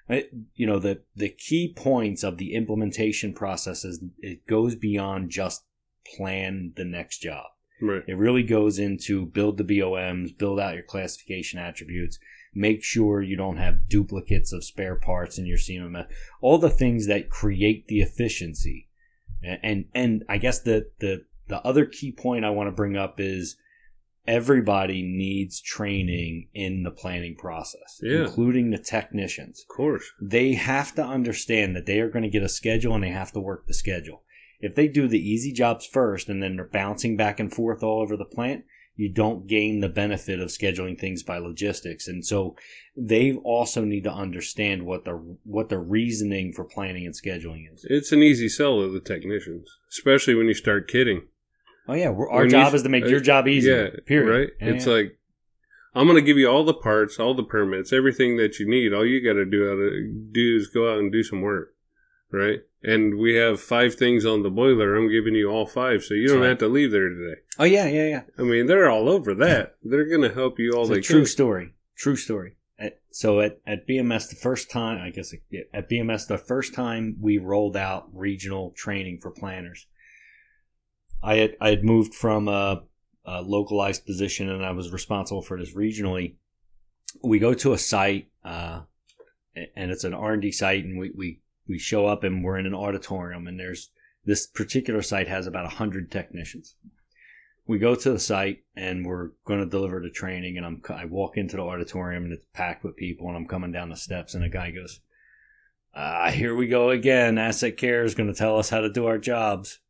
I- 0.10 0.28
you 0.56 0.68
know 0.68 0.80
the 0.80 1.02
the 1.16 1.30
key 1.30 1.74
points 1.74 2.24
of 2.24 2.38
the 2.38 2.54
implementation 2.56 3.34
process 3.34 3.86
is 3.86 4.04
it 4.20 4.46
goes 4.48 4.76
beyond 4.76 5.30
just 5.30 5.64
plan 6.18 6.74
the 6.76 6.86
next 6.86 7.20
job. 7.20 7.46
Right. 7.82 8.04
It 8.08 8.18
really 8.18 8.44
goes 8.44 8.80
into 8.80 9.26
build 9.26 9.58
the 9.58 9.64
BOMs, 9.64 10.38
build 10.38 10.60
out 10.60 10.74
your 10.74 10.84
classification 10.84 11.60
attributes, 11.60 12.20
make 12.54 12.84
sure 12.84 13.22
you 13.22 13.36
don't 13.36 13.58
have 13.58 13.88
duplicates 13.90 14.52
of 14.54 14.64
spare 14.64 14.96
parts 14.96 15.38
in 15.38 15.46
your 15.46 15.58
CMMS, 15.58 16.08
all 16.42 16.58
the 16.58 16.70
things 16.70 17.08
that 17.08 17.30
create 17.30 17.88
the 17.88 18.02
efficiency. 18.02 18.88
And 19.44 19.60
and, 19.64 19.86
and 19.96 20.24
I 20.30 20.38
guess 20.38 20.60
the, 20.60 20.90
the 21.00 21.26
the 21.48 21.62
other 21.66 21.86
key 21.86 22.12
point 22.12 22.46
I 22.46 22.50
want 22.52 22.68
to 22.68 22.72
bring 22.76 22.96
up 22.98 23.20
is 23.20 23.56
everybody 24.28 25.02
needs 25.02 25.60
training 25.62 26.50
in 26.54 26.84
the 26.84 26.92
planning 26.92 27.36
process, 27.36 28.00
Yeah. 28.02 28.22
including 28.26 28.70
the 28.70 28.78
technicians 28.78 29.62
Of 29.68 29.76
course. 29.76 30.04
they 30.22 30.54
have 30.54 30.94
to 30.96 31.04
understand 31.04 31.76
that 31.76 31.86
they 31.86 32.00
are 32.00 32.10
going 32.10 32.24
to 32.24 32.30
get 32.30 32.44
a 32.44 32.50
schedule 32.50 32.94
and 32.94 33.04
they 33.04 33.10
have 33.10 33.32
to 33.32 33.40
work 33.40 33.66
the 33.66 33.74
schedule. 33.74 34.24
If 34.60 34.76
they 34.76 34.88
do 34.88 35.08
the 35.08 35.18
easy 35.20 35.52
jobs 35.54 35.86
first 35.86 36.28
and 36.30 36.44
then 36.44 36.58
they're 36.58 36.66
bouncing 36.66 37.16
back 37.18 37.40
and 37.40 37.52
forth 37.52 37.82
all 37.82 38.02
over 38.02 38.16
the 38.18 38.26
plant, 38.26 38.66
you 39.00 39.08
don't 39.08 39.48
gain 39.48 39.80
the 39.80 39.88
benefit 39.88 40.42
of 40.42 40.50
scheduling 40.50 41.00
things 41.00 41.24
by 41.24 41.38
logistics. 41.38 42.06
And 42.06 42.26
so 42.26 42.58
they 42.98 43.32
also 43.32 43.86
need 43.86 44.04
to 44.04 44.12
understand 44.12 44.86
what 44.86 45.06
the 45.06 45.14
what 45.46 45.70
the 45.70 45.80
reasoning 45.80 46.52
for 46.52 46.66
planning 46.66 47.06
and 47.06 47.16
scheduling 47.16 47.74
is. 47.74 47.86
It's 47.90 48.12
an 48.12 48.22
easy 48.22 48.50
sell 48.50 48.82
to 48.82 48.92
the 48.92 49.00
technicians, 49.00 49.70
especially 49.90 50.36
when 50.36 50.48
you 50.48 50.54
start 50.54 50.90
kidding. 50.90 51.22
Oh 51.88 51.94
yeah, 51.94 52.10
our 52.10 52.42
When 52.42 52.50
job 52.50 52.74
you- 52.74 52.76
is 52.76 52.84
to 52.84 52.90
make 52.90 53.06
uh, 53.06 53.08
your 53.08 53.22
job 53.22 53.48
easy. 53.48 53.70
Yeah, 53.70 53.88
period. 54.06 54.52
Right? 54.60 54.70
It's 54.74 54.86
yeah. 54.86 54.94
like 54.94 55.18
I'm 55.96 56.06
going 56.06 56.18
to 56.18 56.22
give 56.22 56.38
you 56.38 56.50
all 56.50 56.66
the 56.66 56.74
parts, 56.74 57.20
all 57.20 57.34
the 57.34 57.44
permits, 57.44 57.94
everything 57.94 58.36
that 58.36 58.60
you 58.60 58.70
need. 58.70 58.94
All 58.94 59.06
you 59.06 59.24
got 59.24 59.40
to 59.40 59.46
do 59.46 59.70
out 59.70 59.80
of, 59.80 60.34
do 60.34 60.56
is 60.58 60.68
go 60.68 60.92
out 60.92 61.00
and 61.00 61.10
do 61.10 61.24
some 61.24 61.40
work, 61.42 61.74
right? 62.32 62.60
And 62.82 63.18
we 63.20 63.36
have 63.36 63.60
five 63.60 63.96
things 63.96 64.26
on 64.26 64.44
the 64.44 64.50
boiler. 64.50 64.96
I'm 64.96 65.10
giving 65.12 65.36
you 65.36 65.50
all 65.50 65.66
five, 65.66 66.04
so 66.04 66.14
you 66.14 66.28
don't 66.28 66.44
have 66.44 66.60
to 66.60 66.68
leave 66.68 66.92
there 66.92 67.10
today. 67.10 67.42
oh 67.60 67.66
yeah, 67.66 67.88
yeah, 67.88 68.08
yeah. 68.08 68.22
I 68.38 68.44
mean, 68.44 68.68
they're 68.68 68.90
all 68.90 69.10
over 69.10 69.34
that. 69.36 69.76
They're 69.84 70.08
going 70.08 70.22
to 70.22 70.34
help 70.34 70.60
you 70.60 70.72
all 70.74 70.84
It's 70.84 70.90
they 70.92 70.98
a 71.00 71.02
true 71.02 71.20
can. 71.22 71.26
story. 71.28 71.74
True 71.98 72.16
story. 72.16 72.56
At, 72.78 73.02
so 73.12 73.42
at, 73.42 73.60
at 73.68 73.86
BMS, 73.86 74.30
the 74.30 74.38
first 74.38 74.72
time, 74.72 75.02
I 75.02 75.10
guess 75.10 75.34
at 75.74 75.90
BMS, 75.90 76.28
the 76.28 76.38
first 76.38 76.74
time 76.74 77.18
we 77.20 77.38
rolled 77.38 77.76
out 77.76 78.08
regional 78.14 78.72
training 78.72 79.20
for 79.20 79.32
planners, 79.32 79.86
I 81.22 81.36
had 81.36 81.58
I 81.60 81.70
had 81.72 81.84
moved 81.84 82.14
from 82.14 82.48
a, 82.48 82.84
a 83.26 83.42
localized 83.42 84.06
position 84.06 84.50
and 84.50 84.66
I 84.66 84.72
was 84.72 84.92
responsible 84.94 85.42
for 85.42 85.60
this 85.60 85.76
regionally. 85.76 86.36
We 87.22 87.40
go 87.40 87.54
to 87.56 87.74
a 87.74 87.78
site, 87.78 88.30
uh, 88.46 88.82
and 89.76 89.92
it's 89.92 90.06
an 90.06 90.14
R 90.14 90.34
and 90.34 90.42
D 90.42 90.52
site, 90.54 90.86
and 90.86 90.98
we, 90.98 91.12
we 91.14 91.42
we 91.70 91.78
show 91.80 92.08
up 92.08 92.24
and 92.24 92.44
we're 92.44 92.58
in 92.58 92.66
an 92.66 92.74
auditorium, 92.74 93.48
and 93.48 93.60
there's 93.60 93.92
this 94.26 94.48
particular 94.48 95.02
site 95.02 95.28
has 95.28 95.48
about 95.48 95.74
hundred 95.74 96.12
technicians. 96.12 96.76
We 97.66 97.78
go 97.78 97.94
to 97.96 98.12
the 98.12 98.20
site 98.20 98.64
and 98.76 99.06
we're 99.06 99.30
going 99.46 99.60
to 99.60 99.70
deliver 99.70 100.02
the 100.02 100.10
training 100.10 100.58
and 100.58 100.66
I'm 100.66 100.82
I 100.90 101.06
walk 101.06 101.38
into 101.38 101.56
the 101.56 101.62
auditorium 101.62 102.24
and 102.24 102.34
it's 102.34 102.46
packed 102.52 102.84
with 102.84 102.96
people 102.96 103.28
and 103.28 103.38
I'm 103.38 103.48
coming 103.48 103.72
down 103.72 103.90
the 103.90 103.96
steps 103.96 104.34
and 104.34 104.44
a 104.44 104.50
guy 104.50 104.72
goes 104.72 105.02
ah 105.94 106.32
here 106.32 106.56
we 106.56 106.68
go 106.68 106.90
again. 106.90 107.38
Asset 107.38 107.78
care 107.78 108.04
is 108.04 108.16
going 108.16 108.32
to 108.32 108.38
tell 108.38 108.58
us 108.58 108.72
how 108.72 108.82
to 108.82 108.92
do 108.92 109.06
our 109.06 109.20
jobs. 109.20 109.80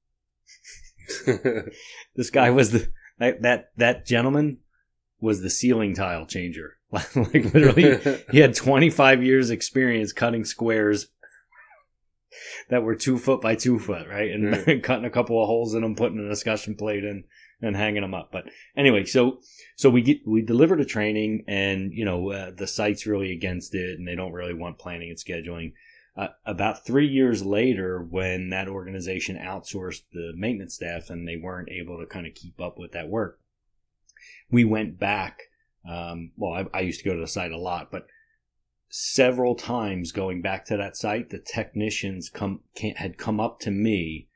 This 2.16 2.30
guy 2.32 2.50
was 2.50 2.72
the 2.72 2.90
that 3.18 3.42
that, 3.44 3.72
that 3.78 4.06
gentleman 4.06 4.58
was 5.22 5.42
the 5.42 5.50
ceiling 5.50 5.96
tile 5.96 6.26
changer. 6.26 6.76
Like 6.92 7.14
literally 7.16 7.98
he 8.32 8.40
had 8.40 8.56
25 8.56 9.24
years 9.24 9.52
experience 9.52 10.12
cutting 10.12 10.44
squares 10.44 11.08
that 12.70 12.84
were 12.84 12.96
two 12.96 13.18
foot 13.18 13.42
by 13.42 13.56
two 13.56 13.80
foot, 13.80 14.08
right? 14.08 14.32
And 14.32 14.84
cutting 14.84 15.06
a 15.06 15.10
couple 15.10 15.42
of 15.42 15.48
holes 15.48 15.74
in 15.74 15.82
them, 15.82 15.96
putting 15.96 16.20
a 16.20 16.30
discussion 16.30 16.76
plate 16.76 17.04
in, 17.04 17.24
and 17.62 17.76
hanging 17.76 18.02
them 18.02 18.14
up. 18.14 18.30
But 18.32 18.46
anyway, 18.76 19.06
so 19.06 19.40
so 19.76 19.90
we 19.90 20.02
get 20.02 20.20
we 20.26 20.42
deliver 20.42 20.76
the 20.76 20.86
training, 20.86 21.44
and 21.48 21.94
you 21.94 22.06
know 22.06 22.32
uh, 22.32 22.52
the 22.56 22.68
site's 22.68 23.06
really 23.06 23.32
against 23.32 23.76
it, 23.76 23.98
and 23.98 24.08
they 24.08 24.16
don't 24.16 24.34
really 24.34 24.54
want 24.54 24.80
planning 24.80 25.10
and 25.10 25.18
scheduling. 25.18 25.74
Uh, 26.18 26.28
about 26.46 26.86
three 26.86 27.08
years 27.08 27.46
later, 27.46 28.02
when 28.02 28.50
that 28.50 28.68
organization 28.68 29.38
outsourced 29.38 30.02
the 30.12 30.34
maintenance 30.36 30.76
staff 30.76 31.10
and 31.10 31.28
they 31.28 31.38
weren't 31.38 31.70
able 31.70 31.98
to 31.98 32.06
kind 32.06 32.28
of 32.28 32.34
keep 32.34 32.60
up 32.60 32.78
with 32.78 32.92
that 32.92 33.08
work, 33.08 33.40
we 34.52 34.66
went 34.66 35.00
back. 35.00 35.44
Um, 35.90 36.32
well, 36.36 36.68
I, 36.74 36.78
I 36.78 36.82
used 36.82 37.00
to 37.02 37.10
go 37.10 37.16
to 37.16 37.22
the 37.22 37.28
site 37.28 37.54
a 37.54 37.58
lot, 37.58 37.90
but 37.90 38.06
several 38.90 39.56
times 39.56 40.12
going 40.12 40.42
back 40.42 40.66
to 40.66 40.78
that 40.78 40.98
site, 40.98 41.30
the 41.30 41.40
technicians 41.40 42.30
come 42.30 42.62
had 42.98 43.18
come 43.18 43.40
up 43.40 43.60
to 43.60 43.72
me 43.72 44.28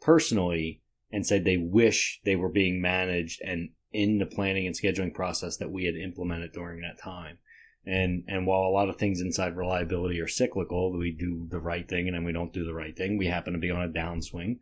personally 0.00 0.82
and 1.10 1.26
said 1.26 1.44
they 1.44 1.56
wish 1.56 2.20
they 2.24 2.36
were 2.36 2.50
being 2.50 2.80
managed 2.80 3.40
and 3.42 3.70
in 3.92 4.18
the 4.18 4.26
planning 4.26 4.66
and 4.66 4.76
scheduling 4.76 5.14
process 5.14 5.56
that 5.56 5.70
we 5.70 5.84
had 5.84 5.94
implemented 5.94 6.52
during 6.52 6.80
that 6.80 7.00
time. 7.00 7.38
And 7.86 8.24
and 8.28 8.46
while 8.46 8.62
a 8.62 8.72
lot 8.72 8.88
of 8.88 8.96
things 8.96 9.20
inside 9.20 9.56
reliability 9.56 10.20
are 10.20 10.28
cyclical, 10.28 10.92
we 10.92 11.10
do 11.10 11.46
the 11.50 11.60
right 11.60 11.88
thing 11.88 12.06
and 12.06 12.14
then 12.14 12.24
we 12.24 12.32
don't 12.32 12.52
do 12.52 12.64
the 12.64 12.74
right 12.74 12.96
thing. 12.96 13.16
We 13.16 13.26
happen 13.26 13.52
to 13.52 13.58
be 13.58 13.70
on 13.70 13.82
a 13.82 13.88
downswing, 13.88 14.58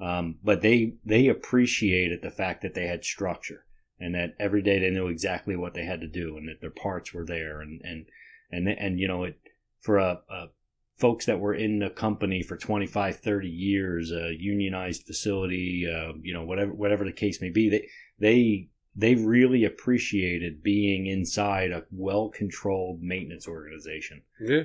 um, 0.00 0.38
but 0.42 0.62
they 0.62 0.94
they 1.04 1.28
appreciated 1.28 2.22
the 2.22 2.30
fact 2.30 2.62
that 2.62 2.74
they 2.74 2.86
had 2.86 3.04
structure 3.04 3.64
and 4.00 4.14
that 4.14 4.34
every 4.38 4.62
day 4.62 4.78
they 4.78 4.90
knew 4.90 5.06
exactly 5.06 5.54
what 5.54 5.74
they 5.74 5.84
had 5.84 6.00
to 6.00 6.08
do 6.08 6.36
and 6.36 6.48
that 6.48 6.60
their 6.60 6.70
parts 6.70 7.14
were 7.14 7.24
there 7.24 7.60
and 7.60 7.80
and 7.84 8.06
and 8.52 8.68
and 8.68 8.98
you 9.00 9.08
know 9.08 9.24
it 9.24 9.38
for 9.80 9.98
a, 9.98 10.20
a 10.30 10.46
folks 10.94 11.26
that 11.26 11.40
were 11.40 11.54
in 11.54 11.80
the 11.80 11.90
company 11.90 12.42
for 12.42 12.56
25 12.56 13.16
30 13.16 13.48
years 13.48 14.12
a 14.12 14.36
unionized 14.38 15.04
facility 15.04 15.86
uh, 15.90 16.12
you 16.22 16.32
know 16.32 16.44
whatever 16.44 16.72
whatever 16.72 17.04
the 17.04 17.12
case 17.12 17.40
may 17.40 17.50
be 17.50 17.68
they 17.68 17.88
they 18.20 18.68
they 18.94 19.14
really 19.14 19.64
appreciated 19.64 20.62
being 20.62 21.06
inside 21.06 21.72
a 21.72 21.84
well 21.90 22.28
controlled 22.28 23.00
maintenance 23.00 23.48
organization 23.48 24.22
Yeah. 24.38 24.64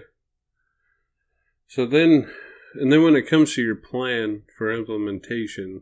So 1.67 1.85
then, 1.85 2.31
and 2.75 2.91
then 2.91 3.03
when 3.03 3.15
it 3.15 3.29
comes 3.29 3.53
to 3.53 3.61
your 3.61 3.75
plan 3.75 4.43
for 4.57 4.71
implementation, 4.71 5.81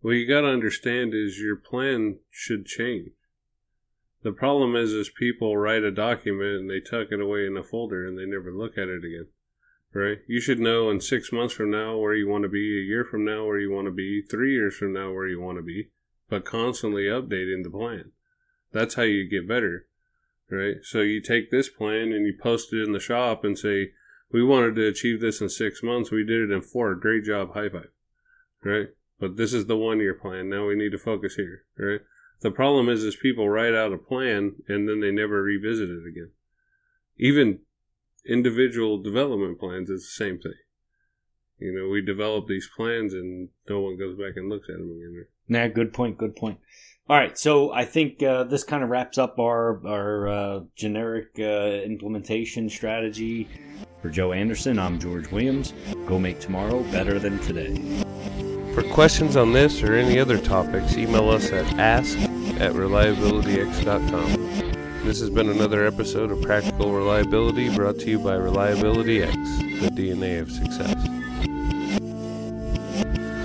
what 0.00 0.12
you 0.12 0.28
got 0.28 0.40
to 0.40 0.48
understand 0.48 1.14
is 1.14 1.38
your 1.38 1.56
plan 1.56 2.18
should 2.30 2.66
change. 2.66 3.10
The 4.22 4.32
problem 4.32 4.76
is, 4.76 4.92
is 4.92 5.08
people 5.08 5.56
write 5.56 5.82
a 5.82 5.90
document 5.90 6.60
and 6.60 6.70
they 6.70 6.80
tuck 6.80 7.08
it 7.10 7.20
away 7.20 7.46
in 7.46 7.56
a 7.56 7.62
folder 7.62 8.06
and 8.06 8.18
they 8.18 8.26
never 8.26 8.52
look 8.52 8.76
at 8.76 8.88
it 8.88 9.04
again. 9.04 9.28
Right? 9.92 10.18
You 10.28 10.40
should 10.40 10.60
know 10.60 10.90
in 10.90 11.00
six 11.00 11.32
months 11.32 11.54
from 11.54 11.70
now 11.70 11.96
where 11.96 12.14
you 12.14 12.28
want 12.28 12.42
to 12.42 12.48
be, 12.48 12.78
a 12.78 12.82
year 12.82 13.04
from 13.04 13.24
now 13.24 13.44
where 13.44 13.58
you 13.58 13.72
want 13.72 13.86
to 13.86 13.92
be, 13.92 14.22
three 14.22 14.52
years 14.52 14.76
from 14.76 14.92
now 14.92 15.12
where 15.12 15.26
you 15.26 15.40
want 15.40 15.58
to 15.58 15.62
be, 15.62 15.88
but 16.28 16.44
constantly 16.44 17.04
updating 17.04 17.64
the 17.64 17.70
plan. 17.70 18.12
That's 18.72 18.94
how 18.94 19.02
you 19.02 19.28
get 19.28 19.48
better. 19.48 19.86
Right? 20.48 20.76
So 20.82 21.00
you 21.00 21.20
take 21.20 21.50
this 21.50 21.68
plan 21.68 22.12
and 22.12 22.26
you 22.26 22.36
post 22.40 22.72
it 22.72 22.82
in 22.82 22.92
the 22.92 23.00
shop 23.00 23.42
and 23.42 23.58
say, 23.58 23.92
we 24.32 24.44
wanted 24.44 24.76
to 24.76 24.86
achieve 24.86 25.20
this 25.20 25.40
in 25.40 25.48
six 25.48 25.82
months. 25.82 26.10
We 26.10 26.24
did 26.24 26.50
it 26.50 26.54
in 26.54 26.62
four. 26.62 26.94
Great 26.94 27.24
job. 27.24 27.54
High 27.54 27.68
five. 27.68 27.90
Right? 28.62 28.88
But 29.18 29.36
this 29.36 29.52
is 29.52 29.66
the 29.66 29.76
one 29.76 29.98
year 29.98 30.14
plan. 30.14 30.48
Now 30.48 30.66
we 30.66 30.76
need 30.76 30.92
to 30.92 30.98
focus 30.98 31.34
here. 31.34 31.64
Right? 31.76 32.00
The 32.40 32.50
problem 32.50 32.88
is, 32.88 33.04
is 33.04 33.16
people 33.16 33.48
write 33.48 33.74
out 33.74 33.92
a 33.92 33.98
plan 33.98 34.56
and 34.68 34.88
then 34.88 35.00
they 35.00 35.10
never 35.10 35.42
revisit 35.42 35.90
it 35.90 36.06
again. 36.08 36.30
Even 37.18 37.60
individual 38.26 39.02
development 39.02 39.58
plans 39.60 39.90
is 39.90 40.02
the 40.02 40.24
same 40.24 40.38
thing. 40.38 40.54
You 41.58 41.74
know, 41.74 41.90
we 41.90 42.00
develop 42.00 42.46
these 42.46 42.70
plans 42.74 43.12
and 43.12 43.50
no 43.68 43.80
one 43.80 43.98
goes 43.98 44.16
back 44.16 44.36
and 44.36 44.48
looks 44.48 44.68
at 44.70 44.76
them 44.78 44.90
again. 44.90 45.26
Nah, 45.48 45.68
good 45.68 45.92
point. 45.92 46.16
Good 46.16 46.34
point. 46.34 46.58
All 47.10 47.16
right, 47.16 47.36
so 47.36 47.72
I 47.72 47.84
think 47.84 48.22
uh, 48.22 48.44
this 48.44 48.62
kind 48.62 48.84
of 48.84 48.88
wraps 48.88 49.18
up 49.18 49.38
our 49.40 49.84
our 49.84 50.28
uh, 50.28 50.60
generic 50.76 51.30
uh, 51.38 51.82
implementation 51.84 52.70
strategy. 52.70 53.48
For 54.00 54.10
Joe 54.10 54.32
Anderson, 54.32 54.78
I'm 54.78 54.98
George 54.98 55.30
Williams. 55.30 55.74
Go 56.06 56.18
make 56.18 56.38
tomorrow 56.38 56.82
better 56.84 57.18
than 57.18 57.38
today. 57.40 58.04
For 58.74 58.82
questions 58.84 59.36
on 59.36 59.52
this 59.52 59.82
or 59.82 59.94
any 59.94 60.18
other 60.18 60.38
topics, 60.38 60.96
email 60.96 61.28
us 61.28 61.52
at 61.52 61.66
ask 61.78 62.16
at 62.60 62.72
reliabilityx.com. 62.72 65.04
This 65.04 65.20
has 65.20 65.28
been 65.28 65.48
another 65.48 65.84
episode 65.86 66.30
of 66.30 66.40
Practical 66.42 66.92
Reliability 66.92 67.74
brought 67.74 67.98
to 68.00 68.10
you 68.10 68.20
by 68.20 68.34
Reliability 68.34 69.24
X, 69.24 69.34
the 69.34 69.90
DNA 69.92 70.40
of 70.40 70.52
success. 70.52 71.19